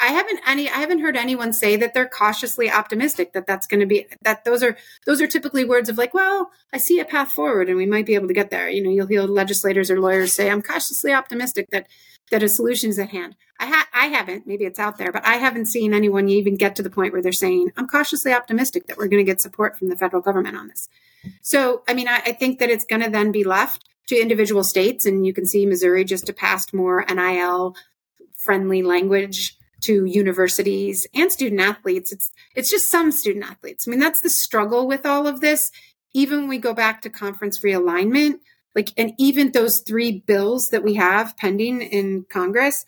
I 0.00 0.08
haven't 0.08 0.40
any. 0.46 0.68
I 0.68 0.76
haven't 0.76 1.00
heard 1.00 1.16
anyone 1.16 1.52
say 1.52 1.76
that 1.76 1.92
they're 1.92 2.08
cautiously 2.08 2.70
optimistic 2.70 3.32
that 3.32 3.46
that's 3.46 3.66
going 3.66 3.80
to 3.80 3.86
be 3.86 4.06
that. 4.22 4.44
Those 4.44 4.62
are 4.62 4.76
those 5.06 5.20
are 5.20 5.26
typically 5.26 5.64
words 5.64 5.88
of 5.88 5.98
like, 5.98 6.14
well, 6.14 6.50
I 6.72 6.78
see 6.78 7.00
a 7.00 7.04
path 7.04 7.32
forward 7.32 7.68
and 7.68 7.76
we 7.76 7.86
might 7.86 8.06
be 8.06 8.14
able 8.14 8.28
to 8.28 8.34
get 8.34 8.50
there. 8.50 8.68
You 8.68 8.82
know, 8.82 8.90
you'll 8.90 9.08
hear 9.08 9.22
legislators 9.22 9.90
or 9.90 10.00
lawyers 10.00 10.32
say, 10.32 10.50
I'm 10.50 10.62
cautiously 10.62 11.12
optimistic 11.12 11.70
that 11.70 11.88
that 12.30 12.42
a 12.42 12.48
solution 12.48 12.90
is 12.90 12.98
at 12.98 13.10
hand. 13.10 13.34
I 13.58 13.66
ha- 13.66 13.88
I 13.92 14.06
haven't, 14.06 14.46
maybe 14.46 14.64
it's 14.64 14.78
out 14.78 14.98
there, 14.98 15.12
but 15.12 15.26
I 15.26 15.34
haven't 15.34 15.66
seen 15.66 15.94
anyone 15.94 16.28
even 16.28 16.56
get 16.56 16.76
to 16.76 16.82
the 16.82 16.90
point 16.90 17.12
where 17.12 17.22
they're 17.22 17.32
saying, 17.32 17.70
I'm 17.76 17.86
cautiously 17.86 18.32
optimistic 18.32 18.86
that 18.86 18.96
we're 18.96 19.08
going 19.08 19.24
to 19.24 19.30
get 19.30 19.40
support 19.40 19.78
from 19.78 19.88
the 19.88 19.96
federal 19.96 20.22
government 20.22 20.56
on 20.56 20.68
this. 20.68 20.88
So, 21.42 21.82
I 21.86 21.94
mean, 21.94 22.08
I, 22.08 22.22
I 22.26 22.32
think 22.32 22.58
that 22.58 22.70
it's 22.70 22.84
going 22.84 23.02
to 23.02 23.10
then 23.10 23.32
be 23.32 23.44
left 23.44 23.84
to 24.08 24.20
individual 24.20 24.64
states. 24.64 25.06
And 25.06 25.26
you 25.26 25.32
can 25.32 25.46
see 25.46 25.66
Missouri 25.66 26.04
just 26.04 26.34
passed 26.36 26.74
more 26.74 27.04
NIL 27.08 27.76
friendly 28.36 28.82
language 28.82 29.56
to 29.82 30.04
universities 30.04 31.06
and 31.14 31.30
student 31.30 31.60
athletes. 31.60 32.12
It's, 32.12 32.32
it's 32.54 32.70
just 32.70 32.90
some 32.90 33.12
student 33.12 33.44
athletes. 33.44 33.86
I 33.86 33.90
mean, 33.90 34.00
that's 34.00 34.20
the 34.20 34.30
struggle 34.30 34.86
with 34.86 35.06
all 35.06 35.26
of 35.26 35.40
this. 35.40 35.70
Even 36.14 36.40
when 36.40 36.48
we 36.48 36.58
go 36.58 36.74
back 36.74 37.02
to 37.02 37.10
conference 37.10 37.60
realignment, 37.60 38.40
like, 38.74 38.90
and 38.96 39.12
even 39.18 39.52
those 39.52 39.80
three 39.80 40.22
bills 40.26 40.70
that 40.70 40.82
we 40.82 40.94
have 40.94 41.36
pending 41.36 41.82
in 41.82 42.24
Congress, 42.30 42.84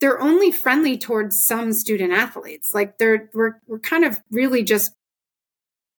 they're 0.00 0.20
only 0.20 0.50
friendly 0.50 0.98
towards 0.98 1.44
some 1.44 1.72
student 1.72 2.12
athletes. 2.12 2.74
Like 2.74 2.98
they're 2.98 3.30
we're 3.32 3.60
we're 3.66 3.78
kind 3.78 4.04
of 4.04 4.20
really 4.30 4.62
just 4.62 4.92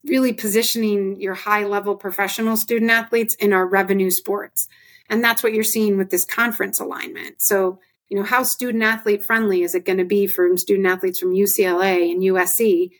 really 0.05 0.33
positioning 0.33 1.21
your 1.21 1.35
high 1.35 1.65
level 1.65 1.97
professional 1.97 2.57
student 2.57 2.91
athletes 2.91 3.35
in 3.35 3.53
our 3.53 3.67
revenue 3.67 4.11
sports. 4.11 4.69
And 5.09 5.23
that's 5.23 5.43
what 5.43 5.53
you're 5.53 5.65
seeing 5.65 5.97
with 5.97 6.11
this 6.11 6.25
conference 6.25 6.81
alignment. 6.81 7.41
So, 7.43 7.81
you 8.09 8.17
know, 8.17 8.25
how 8.25 8.43
student 8.43 8.85
athlete 8.85 9.25
friendly 9.25 9.63
is 9.63 9.75
it 9.75 9.85
going 9.85 9.99
to 9.99 10.05
be 10.05 10.27
for 10.27 10.57
student 10.57 10.87
athletes 10.87 11.19
from 11.19 11.35
UCLA 11.35 12.11
and 12.11 12.23
USC 12.23 12.91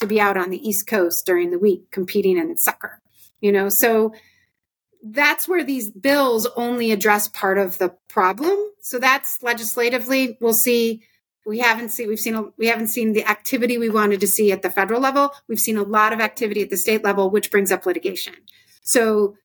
to 0.00 0.06
be 0.06 0.20
out 0.20 0.36
on 0.36 0.50
the 0.50 0.68
East 0.68 0.86
Coast 0.86 1.24
during 1.24 1.50
the 1.50 1.58
week 1.58 1.90
competing 1.90 2.36
in 2.36 2.56
soccer? 2.56 3.00
You 3.40 3.52
know, 3.52 3.68
so 3.68 4.12
that's 5.02 5.46
where 5.46 5.62
these 5.62 5.90
bills 5.90 6.48
only 6.56 6.90
address 6.90 7.28
part 7.28 7.58
of 7.58 7.78
the 7.78 7.94
problem. 8.08 8.56
So 8.80 8.98
that's 8.98 9.42
legislatively, 9.42 10.36
we'll 10.40 10.54
see. 10.54 11.02
We 11.44 11.60
haven't 11.60 11.90
seen 11.90 12.08
we've 12.08 12.18
seen 12.18 12.34
a, 12.34 12.44
we 12.58 12.66
haven't 12.66 12.88
seen 12.88 13.12
the 13.12 13.24
activity 13.24 13.78
we 13.78 13.88
wanted 13.88 14.20
to 14.20 14.26
see 14.26 14.50
at 14.50 14.62
the 14.62 14.70
federal 14.70 15.00
level. 15.00 15.30
We've 15.48 15.60
seen 15.60 15.76
a 15.76 15.82
lot 15.84 16.12
of 16.12 16.18
activity 16.18 16.62
at 16.62 16.70
the 16.70 16.76
state 16.76 17.04
level, 17.04 17.30
which 17.30 17.52
brings 17.52 17.70
up 17.70 17.86
litigation. 17.86 18.34
So 18.82 19.36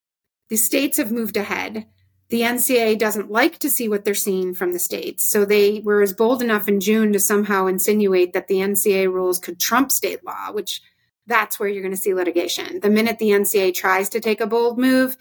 the 0.49 0.57
states 0.57 0.97
have 0.97 1.11
moved 1.11 1.37
ahead. 1.37 1.85
The 2.31 2.41
NCAA 2.41 2.97
doesn't 2.97 3.29
like 3.29 3.59
to 3.59 3.69
see 3.69 3.89
what 3.89 4.05
they're 4.05 4.13
seeing 4.13 4.53
from 4.53 4.71
the 4.71 4.79
states. 4.79 5.29
So 5.29 5.43
they 5.43 5.81
were 5.81 6.01
as 6.01 6.13
bold 6.13 6.41
enough 6.41 6.69
in 6.69 6.79
June 6.79 7.11
to 7.11 7.19
somehow 7.19 7.67
insinuate 7.67 8.31
that 8.31 8.47
the 8.47 8.55
NCAA 8.55 9.11
rules 9.11 9.37
could 9.37 9.59
trump 9.59 9.91
state 9.91 10.23
law, 10.23 10.53
which 10.53 10.81
that's 11.27 11.59
where 11.59 11.67
you're 11.67 11.83
going 11.83 11.93
to 11.93 12.01
see 12.01 12.13
litigation. 12.13 12.79
The 12.79 12.89
minute 12.89 13.19
the 13.19 13.31
NCAA 13.31 13.73
tries 13.73 14.07
to 14.09 14.21
take 14.21 14.39
a 14.39 14.47
bold 14.47 14.79
move, 14.79 15.17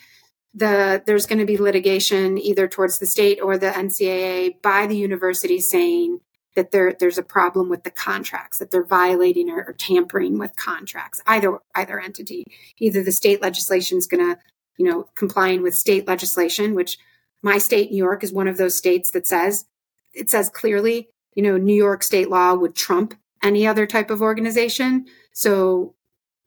the 0.55 1.03
there's 1.05 1.27
going 1.27 1.41
to 1.41 1.45
be 1.45 1.57
litigation 1.57 2.39
either 2.39 2.69
towards 2.69 3.01
the 3.01 3.07
state 3.07 3.41
or 3.43 3.59
the 3.59 3.71
NCAA 3.71 4.63
by 4.63 4.87
the 4.87 4.97
university 4.97 5.59
saying 5.59 6.21
that 6.55 6.71
there 6.71 6.95
there's 6.99 7.19
a 7.19 7.25
problem 7.25 7.69
with 7.69 7.83
the 7.83 7.91
contracts 7.91 8.59
that 8.59 8.71
they're 8.71 8.85
violating 8.85 9.51
or, 9.51 9.65
or 9.65 9.73
tampering 9.73 10.39
with 10.39 10.57
contracts 10.57 11.23
either 11.27 11.59
either 11.77 12.01
entity 12.01 12.45
either 12.79 13.05
the 13.05 13.13
state 13.13 13.41
legislation 13.41 13.99
is 13.99 14.09
going 14.09 14.35
to 14.35 14.41
you 14.81 14.87
know 14.87 15.07
complying 15.15 15.63
with 15.63 15.75
state 15.75 16.09
legislation 16.09 16.75
which 16.75 16.99
my 17.43 17.59
state 17.59 17.91
new 17.91 17.97
york 17.97 18.25
is 18.25 18.33
one 18.33 18.49
of 18.49 18.57
those 18.57 18.77
states 18.77 19.11
that 19.11 19.27
says 19.27 19.67
it 20.13 20.31
says 20.31 20.49
clearly 20.49 21.09
you 21.35 21.43
know 21.43 21.57
new 21.57 21.75
york 21.75 22.03
state 22.03 22.31
law 22.31 22.55
would 22.55 22.75
trump 22.75 23.15
any 23.43 23.67
other 23.67 23.87
type 23.87 24.11
of 24.11 24.23
organization 24.23 25.05
so 25.33 25.95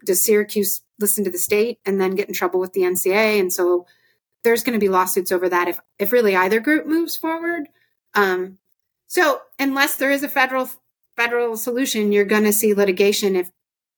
does 0.04 0.24
syracuse 0.24 0.82
listen 1.00 1.24
to 1.24 1.32
the 1.32 1.38
state 1.38 1.80
and 1.86 2.02
then 2.02 2.16
get 2.16 2.28
in 2.28 2.34
trouble 2.34 2.60
with 2.60 2.74
the 2.74 2.82
NCAA? 2.82 3.40
and 3.40 3.54
so 3.54 3.86
there's 4.44 4.64
going 4.64 4.74
to 4.74 4.84
be 4.84 4.90
lawsuits 4.90 5.32
over 5.32 5.48
that 5.48 5.68
if 5.68 5.80
if 6.00 6.12
really 6.12 6.36
either 6.36 6.60
group 6.60 6.86
moves 6.86 7.16
forward 7.16 7.68
um, 8.16 8.58
so 9.08 9.42
unless 9.60 9.96
there 9.96 10.12
is 10.12 10.24
a 10.24 10.28
federal 10.28 10.70
federal 11.16 11.58
solution, 11.58 12.12
you're 12.12 12.26
going 12.26 12.44
to 12.44 12.54
see 12.54 12.74
litigation 12.74 13.36
if 13.36 13.52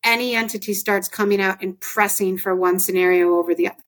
any 0.03 0.35
entity 0.35 0.73
starts 0.73 1.07
coming 1.07 1.41
out 1.41 1.63
and 1.63 1.79
pressing 1.79 2.37
for 2.37 2.55
one 2.55 2.79
scenario 2.79 3.35
over 3.35 3.55
the 3.55 3.67
other. 3.67 3.84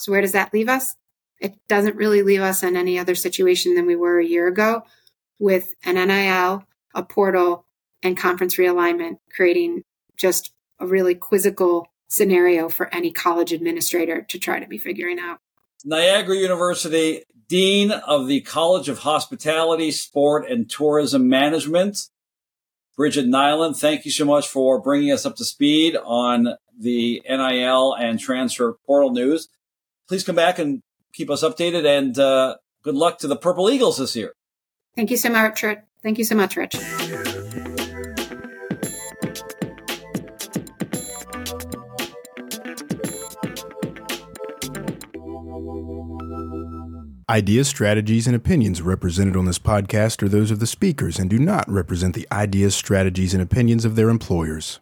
So 0.00 0.12
where 0.12 0.20
does 0.20 0.32
that 0.32 0.52
leave 0.52 0.68
us? 0.68 0.96
It 1.40 1.54
doesn't 1.68 1.96
really 1.96 2.22
leave 2.22 2.40
us 2.40 2.62
in 2.62 2.76
any 2.76 2.98
other 2.98 3.14
situation 3.14 3.74
than 3.74 3.86
we 3.86 3.96
were 3.96 4.20
a 4.20 4.26
year 4.26 4.46
ago 4.46 4.82
with 5.38 5.74
an 5.84 5.94
NIL, 5.94 6.64
a 6.94 7.02
portal, 7.02 7.66
and 8.02 8.16
conference 8.16 8.56
realignment, 8.56 9.18
creating 9.34 9.82
just 10.16 10.52
a 10.78 10.86
really 10.86 11.14
quizzical 11.14 11.88
scenario 12.08 12.68
for 12.68 12.92
any 12.94 13.10
college 13.10 13.52
administrator 13.52 14.22
to 14.22 14.38
try 14.38 14.60
to 14.60 14.66
be 14.66 14.78
figuring 14.78 15.18
out. 15.18 15.38
Niagara 15.84 16.36
University 16.36 17.24
Dean 17.48 17.90
of 17.90 18.28
the 18.28 18.40
College 18.42 18.88
of 18.88 19.00
Hospitality, 19.00 19.90
Sport, 19.90 20.50
and 20.50 20.70
Tourism 20.70 21.28
Management. 21.28 22.08
Bridget 22.96 23.26
Niland, 23.26 23.78
thank 23.78 24.04
you 24.04 24.10
so 24.10 24.24
much 24.24 24.48
for 24.48 24.80
bringing 24.80 25.12
us 25.12 25.26
up 25.26 25.36
to 25.36 25.44
speed 25.44 25.96
on 25.96 26.56
the 26.78 27.22
NIL 27.28 27.94
and 27.94 28.18
transfer 28.20 28.78
portal 28.86 29.10
news. 29.10 29.48
Please 30.12 30.24
come 30.24 30.36
back 30.36 30.58
and 30.58 30.82
keep 31.14 31.30
us 31.30 31.42
updated 31.42 31.86
and 31.86 32.18
uh, 32.18 32.56
good 32.82 32.94
luck 32.94 33.16
to 33.20 33.26
the 33.26 33.34
Purple 33.34 33.70
Eagles 33.70 33.96
this 33.96 34.14
year. 34.14 34.34
Thank 34.94 35.10
you 35.10 35.16
so 35.16 35.30
much, 35.30 35.62
Rich. 35.62 35.78
Thank 36.02 36.18
you 36.18 36.24
so 36.26 36.34
much, 36.34 36.54
Rich. 36.54 36.76
Ideas, 47.30 47.66
strategies, 47.66 48.26
and 48.26 48.36
opinions 48.36 48.82
represented 48.82 49.38
on 49.38 49.46
this 49.46 49.58
podcast 49.58 50.22
are 50.22 50.28
those 50.28 50.50
of 50.50 50.60
the 50.60 50.66
speakers 50.66 51.18
and 51.18 51.30
do 51.30 51.38
not 51.38 51.66
represent 51.66 52.14
the 52.14 52.28
ideas, 52.30 52.74
strategies, 52.74 53.32
and 53.32 53.42
opinions 53.42 53.86
of 53.86 53.96
their 53.96 54.10
employers. 54.10 54.70